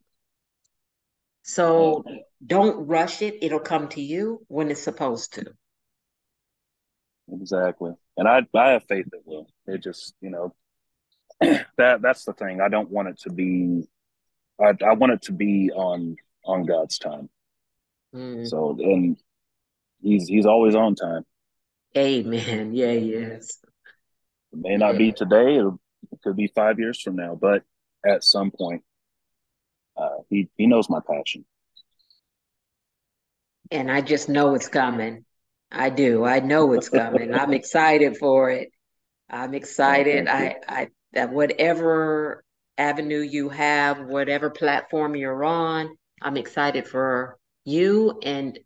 So 1.43 2.03
don't 2.45 2.87
rush 2.87 3.21
it. 3.21 3.39
It'll 3.41 3.59
come 3.59 3.87
to 3.89 4.01
you 4.01 4.45
when 4.47 4.69
it's 4.69 4.81
supposed 4.81 5.33
to. 5.33 5.45
Exactly. 7.31 7.93
And 8.17 8.27
I 8.27 8.45
I 8.55 8.71
have 8.71 8.83
faith 8.83 9.07
it 9.11 9.21
will. 9.25 9.47
It 9.65 9.81
just, 9.81 10.13
you 10.21 10.29
know, 10.29 10.53
that 11.77 12.01
that's 12.01 12.25
the 12.25 12.33
thing. 12.33 12.61
I 12.61 12.69
don't 12.69 12.89
want 12.89 13.07
it 13.07 13.19
to 13.21 13.31
be 13.31 13.87
I, 14.59 14.73
I 14.85 14.93
want 14.93 15.13
it 15.13 15.23
to 15.23 15.31
be 15.31 15.71
on 15.71 16.17
on 16.45 16.65
God's 16.65 16.99
time. 16.99 17.29
Mm. 18.13 18.47
So 18.47 18.77
and 18.79 19.17
he's 20.01 20.27
he's 20.27 20.45
always 20.45 20.75
on 20.75 20.95
time. 20.95 21.25
Amen. 21.97 22.73
Yeah, 22.73 22.91
yes. 22.91 23.57
It 24.53 24.59
may 24.59 24.77
not 24.77 24.93
yeah. 24.93 24.99
be 24.99 25.11
today, 25.11 25.57
it 25.57 26.21
could 26.23 26.35
be 26.35 26.51
five 26.53 26.79
years 26.79 27.01
from 27.01 27.15
now, 27.15 27.35
but 27.35 27.63
at 28.05 28.23
some 28.23 28.51
point. 28.51 28.83
Uh, 29.97 30.17
he 30.29 30.49
he 30.57 30.67
knows 30.67 30.89
my 30.89 30.99
passion, 30.99 31.45
and 33.69 33.91
I 33.91 34.01
just 34.01 34.29
know 34.29 34.55
it's 34.55 34.67
coming. 34.69 35.25
I 35.71 35.89
do. 35.89 36.25
I 36.25 36.39
know 36.39 36.73
it's 36.73 36.89
coming. 36.89 37.33
I'm 37.35 37.53
excited 37.53 38.17
for 38.17 38.49
it. 38.49 38.69
I'm 39.29 39.53
excited. 39.53 40.27
I 40.27 40.55
I 40.67 40.87
that 41.13 41.31
whatever 41.31 42.43
avenue 42.77 43.19
you 43.19 43.49
have, 43.49 43.99
whatever 43.99 44.49
platform 44.49 45.15
you're 45.15 45.43
on, 45.43 45.95
I'm 46.21 46.37
excited 46.37 46.87
for 46.87 47.37
you 47.65 48.19
and 48.23 48.57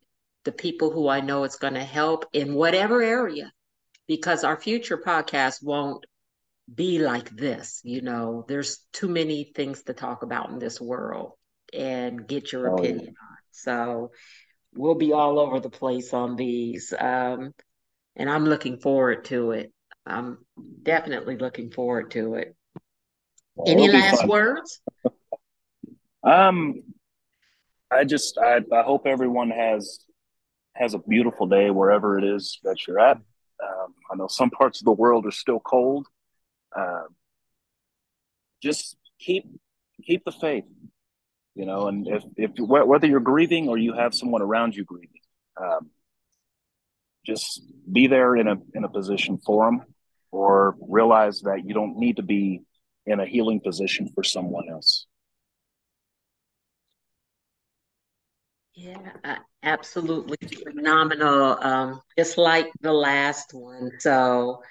the 0.45 0.51
people 0.51 0.91
who 0.91 1.07
I 1.07 1.21
know 1.21 1.43
it's 1.43 1.57
going 1.57 1.73
to 1.73 1.83
help 1.83 2.25
in 2.33 2.53
whatever 2.53 3.01
area 3.01 3.51
because 4.07 4.43
our 4.43 4.55
future 4.55 4.97
podcast 4.97 5.63
won't 5.63 6.05
be 6.73 6.99
like 6.99 7.29
this. 7.29 7.81
You 7.83 8.01
know, 8.01 8.45
there's 8.47 8.85
too 8.93 9.07
many 9.07 9.51
things 9.55 9.83
to 9.83 9.93
talk 9.93 10.23
about 10.23 10.49
in 10.49 10.59
this 10.59 10.81
world 10.81 11.33
and 11.73 12.27
get 12.27 12.51
your 12.51 12.69
oh, 12.69 12.75
opinion 12.75 13.05
yeah. 13.05 13.09
on. 13.09 13.37
So 13.51 14.11
we'll 14.73 14.95
be 14.95 15.13
all 15.13 15.39
over 15.39 15.59
the 15.59 15.69
place 15.69 16.13
on 16.13 16.35
these. 16.35 16.93
Um, 16.97 17.53
and 18.15 18.29
I'm 18.29 18.45
looking 18.45 18.79
forward 18.79 19.25
to 19.25 19.51
it. 19.51 19.71
I'm 20.05 20.39
definitely 20.83 21.37
looking 21.37 21.71
forward 21.71 22.11
to 22.11 22.35
it. 22.35 22.55
Well, 23.55 23.71
Any 23.71 23.91
last 23.91 24.21
fun. 24.21 24.27
words? 24.27 24.81
um, 26.23 26.83
I 27.89 28.03
just 28.03 28.37
I, 28.37 28.61
I 28.73 28.83
hope 28.83 29.07
everyone 29.07 29.49
has 29.51 29.99
has 30.73 30.93
a 30.93 30.99
beautiful 30.99 31.47
day 31.47 31.69
wherever 31.69 32.17
it 32.19 32.25
is 32.25 32.59
that 32.63 32.85
you're 32.85 32.99
at. 32.99 33.17
Um, 33.17 33.93
I 34.11 34.15
know 34.15 34.27
some 34.27 34.49
parts 34.49 34.81
of 34.81 34.85
the 34.85 34.91
world 34.91 35.25
are 35.25 35.31
still 35.31 35.61
cold, 35.61 36.07
uh, 36.75 37.03
just 38.61 38.97
keep 39.19 39.45
keep 40.03 40.23
the 40.25 40.31
faith, 40.31 40.65
you 41.55 41.65
know. 41.65 41.87
And 41.87 42.07
if 42.07 42.23
if 42.37 42.51
whether 42.57 43.07
you're 43.07 43.19
grieving 43.19 43.69
or 43.69 43.77
you 43.77 43.93
have 43.93 44.13
someone 44.13 44.41
around 44.41 44.75
you 44.75 44.83
grieving, 44.83 45.21
um, 45.61 45.89
just 47.25 47.61
be 47.91 48.07
there 48.07 48.35
in 48.35 48.47
a 48.47 48.57
in 48.73 48.83
a 48.83 48.89
position 48.89 49.37
for 49.37 49.65
them, 49.65 49.81
or 50.31 50.75
realize 50.79 51.41
that 51.41 51.65
you 51.65 51.73
don't 51.73 51.97
need 51.97 52.17
to 52.17 52.23
be 52.23 52.61
in 53.05 53.19
a 53.19 53.25
healing 53.25 53.59
position 53.59 54.09
for 54.13 54.23
someone 54.23 54.69
else. 54.69 55.05
Yeah, 58.73 59.37
absolutely 59.63 60.37
phenomenal. 60.47 61.57
Um, 61.61 62.01
just 62.17 62.37
like 62.37 62.67
the 62.81 62.91
last 62.91 63.53
one. 63.53 63.91
So 63.99 64.61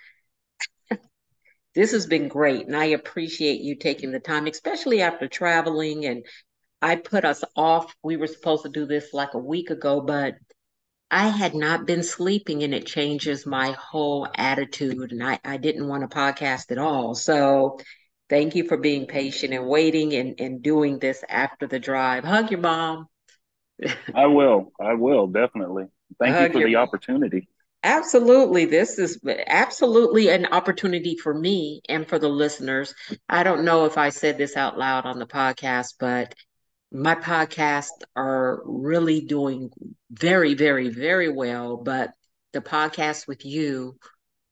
this 1.75 1.93
has 1.93 2.07
been 2.07 2.29
great. 2.29 2.66
And 2.66 2.77
I 2.77 2.87
appreciate 2.87 3.61
you 3.61 3.77
taking 3.77 4.12
the 4.12 4.20
time, 4.20 4.47
especially 4.47 5.03
after 5.03 5.29
traveling. 5.29 6.07
And 6.07 6.25
I 6.81 6.97
put 6.97 7.25
us 7.25 7.43
off. 7.57 7.95
We 8.03 8.16
were 8.16 8.27
supposed 8.27 8.62
to 8.64 8.68
do 8.68 8.87
this 8.87 9.12
like 9.12 9.35
a 9.35 9.39
week 9.39 9.70
ago, 9.70 10.01
but 10.01 10.35
I 11.11 11.29
had 11.29 11.55
not 11.55 11.87
been 11.87 12.03
sleeping 12.03 12.62
and 12.62 12.75
it 12.75 12.87
changes 12.87 13.47
my 13.47 13.72
whole 13.72 14.29
attitude. 14.37 15.12
And 15.12 15.22
I, 15.22 15.39
I 15.45 15.57
didn't 15.57 15.89
want 15.89 16.09
to 16.09 16.16
podcast 16.16 16.70
at 16.70 16.79
all. 16.79 17.14
So 17.14 17.79
thank 18.29 18.55
you 18.55 18.66
for 18.66 18.77
being 18.77 19.07
patient 19.07 19.53
and 19.53 19.66
waiting 19.66 20.14
and, 20.14 20.41
and 20.41 20.62
doing 20.62 20.99
this 20.99 21.22
after 21.29 21.66
the 21.66 21.79
drive. 21.79 22.25
Hug 22.25 22.51
your 22.51 22.61
mom. 22.61 23.09
I 24.14 24.27
will. 24.27 24.72
I 24.81 24.95
will 24.95 25.27
definitely. 25.27 25.87
Thank 26.20 26.37
Hug 26.37 26.49
you 26.49 26.61
for 26.61 26.66
the 26.66 26.75
mom. 26.75 26.89
opportunity. 26.89 27.49
Absolutely. 27.85 28.64
This 28.64 28.99
is 28.99 29.20
absolutely 29.47 30.28
an 30.30 30.47
opportunity 30.47 31.16
for 31.16 31.35
me 31.35 31.82
and 31.87 32.09
for 32.09 32.18
the 32.18 32.30
listeners. 32.30 32.95
I 33.28 33.43
don't 33.43 33.64
know 33.64 33.85
if 33.85 33.99
I 33.99 34.09
said 34.09 34.39
this 34.39 34.57
out 34.57 34.78
loud 34.78 35.05
on 35.05 35.18
the 35.18 35.26
podcast, 35.26 35.95
but 36.01 36.35
my 36.91 37.14
podcasts 37.14 38.03
are 38.16 38.62
really 38.64 39.20
doing 39.20 39.70
very, 40.11 40.55
very, 40.55 40.89
very 40.89 41.28
well. 41.28 41.76
But 41.76 42.12
the 42.55 42.62
podcast 42.62 43.28
with 43.28 43.45
you, 43.45 43.99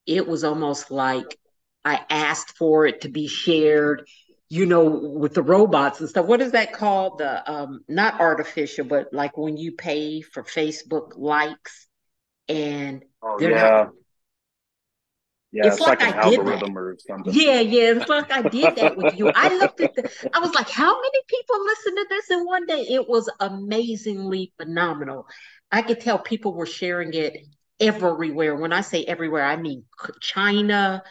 it 0.07 0.29
was 0.29 0.45
almost 0.45 0.91
like 0.91 1.39
I 1.87 2.05
asked 2.11 2.59
for 2.59 2.87
it 2.87 3.01
to 3.03 3.09
be 3.09 3.29
shared, 3.29 4.07
you 4.51 4.67
know, 4.67 4.85
with 4.85 5.33
the 5.33 5.43
robots 5.43 6.01
and 6.01 6.09
stuff. 6.11 6.27
What 6.27 6.43
is 6.43 6.53
that 6.53 6.75
called? 6.75 7.19
The 7.19 7.51
um 7.51 7.81
not 7.89 8.21
artificial, 8.21 8.85
but 8.85 9.09
like 9.15 9.39
when 9.39 9.57
you 9.57 9.73
pay 9.73 10.21
for 10.21 10.43
Facebook 10.43 11.13
likes 11.17 11.89
and 12.49 13.03
Oh 13.23 13.39
they're 13.39 13.51
yeah, 13.51 13.57
not 13.57 13.93
yeah. 15.53 15.67
it's 15.67 15.79
It's 15.79 15.87
like 15.87 15.87
like 15.87 16.03
an 16.03 16.09
I 16.09 16.17
did 16.21 16.47
that. 16.47 16.65
algorithm 16.65 16.77
or 16.79 16.97
something. 16.99 17.35
Yeah, 17.35 17.61
yeah, 17.61 17.93
it's 17.97 18.09
like 18.09 18.33
I 18.33 18.43
did 18.43 18.77
that 18.77 18.97
with 18.97 19.15
you. 19.15 19.31
I 19.35 19.57
looked 19.57 19.81
at 19.81 19.95
the, 19.95 20.05
I 20.35 20.41
was 20.41 20.55
like, 20.55 20.69
how 20.71 20.95
many 21.01 21.19
people 21.29 21.65
listen 21.65 21.97
to 21.97 22.07
this 22.11 22.31
in 22.31 22.45
one 22.47 22.67
day? 22.67 22.83
It 22.91 23.09
was 23.09 23.31
amazingly 23.41 24.53
phenomenal. 24.59 25.27
I 25.73 25.83
could 25.83 26.01
tell 26.01 26.19
people 26.19 26.55
were 26.55 26.67
sharing 26.67 27.15
it 27.15 27.37
everywhere. 27.81 28.57
When 28.57 28.73
I 28.73 28.81
say 28.83 29.05
everywhere, 29.05 29.45
I 29.45 29.57
mean 29.57 29.85
China, 30.21 31.03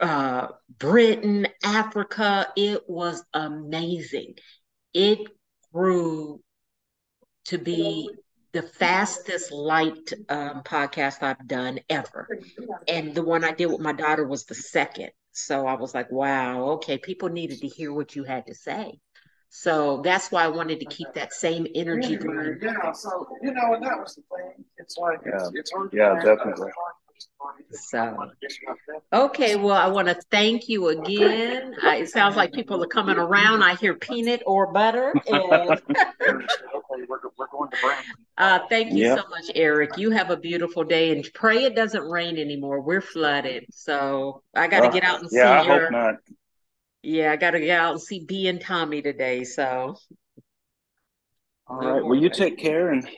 uh, 0.00 0.48
Britain, 0.78 1.48
Africa. 1.64 2.48
It 2.56 2.82
was 2.88 3.24
amazing. 3.34 4.36
It 4.94 5.20
grew 5.72 6.42
to 7.46 7.58
be 7.58 8.10
the 8.52 8.62
fastest 8.62 9.52
light 9.52 10.12
um, 10.28 10.62
podcast 10.62 11.22
I've 11.22 11.46
done 11.46 11.80
ever. 11.88 12.28
And 12.88 13.14
the 13.14 13.22
one 13.22 13.44
I 13.44 13.52
did 13.52 13.66
with 13.66 13.80
my 13.80 13.92
daughter 13.92 14.26
was 14.26 14.44
the 14.44 14.54
second. 14.54 15.10
So 15.32 15.66
I 15.66 15.74
was 15.74 15.94
like, 15.94 16.10
wow, 16.10 16.70
okay, 16.72 16.98
people 16.98 17.28
needed 17.28 17.60
to 17.60 17.68
hear 17.68 17.92
what 17.92 18.16
you 18.16 18.24
had 18.24 18.46
to 18.46 18.54
say. 18.54 18.98
So 19.48 20.00
that's 20.02 20.30
why 20.30 20.44
I 20.44 20.48
wanted 20.48 20.80
to 20.80 20.86
keep 20.86 21.12
that 21.14 21.32
same 21.32 21.66
energy 21.74 22.16
going. 22.16 22.58
Yeah, 22.62 22.92
so, 22.92 23.26
you 23.42 23.52
know, 23.52 23.74
and 23.74 23.84
that 23.84 23.98
was 23.98 24.14
the 24.14 24.22
thing. 24.22 24.64
It's 24.78 24.96
like, 24.96 25.20
Yeah, 25.26 25.36
it's, 25.36 25.50
it's 25.54 25.72
hard. 25.72 25.90
yeah, 25.92 26.14
definitely. 26.22 26.70
So, 27.72 28.30
okay, 29.12 29.56
well, 29.56 29.76
I 29.76 29.86
want 29.88 30.08
to 30.08 30.16
thank 30.30 30.68
you 30.68 30.88
again. 30.88 31.74
Uh, 31.84 31.90
it 31.92 32.08
sounds 32.10 32.36
like 32.36 32.52
people 32.52 32.82
are 32.82 32.86
coming 32.88 33.16
around. 33.16 33.62
I 33.62 33.74
hear 33.76 33.94
peanut 33.94 34.42
or 34.46 34.72
butter. 34.72 35.14
And 35.26 35.80
we're, 37.08 37.18
we're 37.38 37.46
going 37.52 37.70
to 37.70 37.76
Brandon. 37.80 38.04
uh, 38.38 38.58
thank 38.68 38.90
you 38.90 39.04
Yep. 39.04 39.18
so 39.18 39.28
much, 39.28 39.50
Eric. 39.54 39.96
You 39.98 40.10
have 40.10 40.30
a 40.30 40.36
beautiful 40.36 40.84
day 40.84 41.12
and 41.12 41.28
pray 41.34 41.64
it 41.64 41.74
doesn't 41.76 42.02
rain 42.02 42.38
anymore. 42.38 42.80
We're 42.80 43.00
flooded. 43.00 43.66
So 43.70 44.42
I 44.54 44.66
got 44.68 44.80
to 44.80 44.88
Uh, 44.88 44.92
get 44.92 45.04
out 45.04 45.20
and 45.20 45.28
yeah, 45.32 45.60
I 45.60 45.62
see 45.62 45.68
your. 45.68 45.80
hope 45.82 45.92
not. 45.92 46.14
Yeah, 47.02 47.32
I 47.32 47.36
got 47.36 47.52
to 47.52 47.60
get 47.60 47.78
out 47.80 47.92
and 47.92 48.00
see 48.00 48.24
B 48.24 48.48
and 48.48 48.60
Tommy 48.60 49.02
today. 49.02 49.44
So. 49.44 49.96
All 51.66 51.78
right. 51.78 52.04
Well, 52.04 52.18
you 52.18 52.28
take 52.30 52.58
care, 52.58 52.90
and 52.90 53.08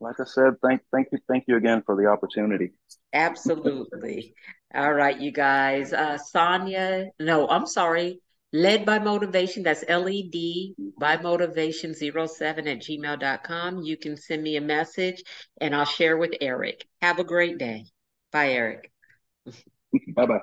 like 0.00 0.20
I 0.20 0.24
said, 0.24 0.54
thank, 0.62 0.82
thank 0.92 1.08
you, 1.12 1.18
thank 1.28 1.44
you 1.48 1.56
again 1.56 1.82
for 1.84 1.96
the 1.96 2.06
opportunity. 2.06 2.72
Absolutely. 3.12 4.34
All 4.74 4.92
right, 4.92 5.18
you 5.18 5.32
guys. 5.32 5.92
Uh, 5.92 6.18
Sonia, 6.18 7.06
no, 7.18 7.48
I'm 7.48 7.66
sorry. 7.66 8.20
Led 8.52 8.86
by 8.86 8.98
Motivation, 8.98 9.62
that's 9.62 9.84
L-E-D 9.86 10.74
by 10.98 11.18
Motivation 11.18 11.94
07 11.94 12.66
at 12.66 12.78
gmail.com. 12.78 13.82
You 13.82 13.96
can 13.98 14.16
send 14.16 14.42
me 14.42 14.56
a 14.56 14.60
message 14.60 15.22
and 15.60 15.74
I'll 15.74 15.84
share 15.84 16.16
with 16.16 16.32
Eric. 16.40 16.86
Have 17.02 17.18
a 17.18 17.24
great 17.24 17.58
day. 17.58 17.84
Bye, 18.32 18.52
Eric. 18.52 18.90
Bye 20.14 20.26
bye. 20.26 20.40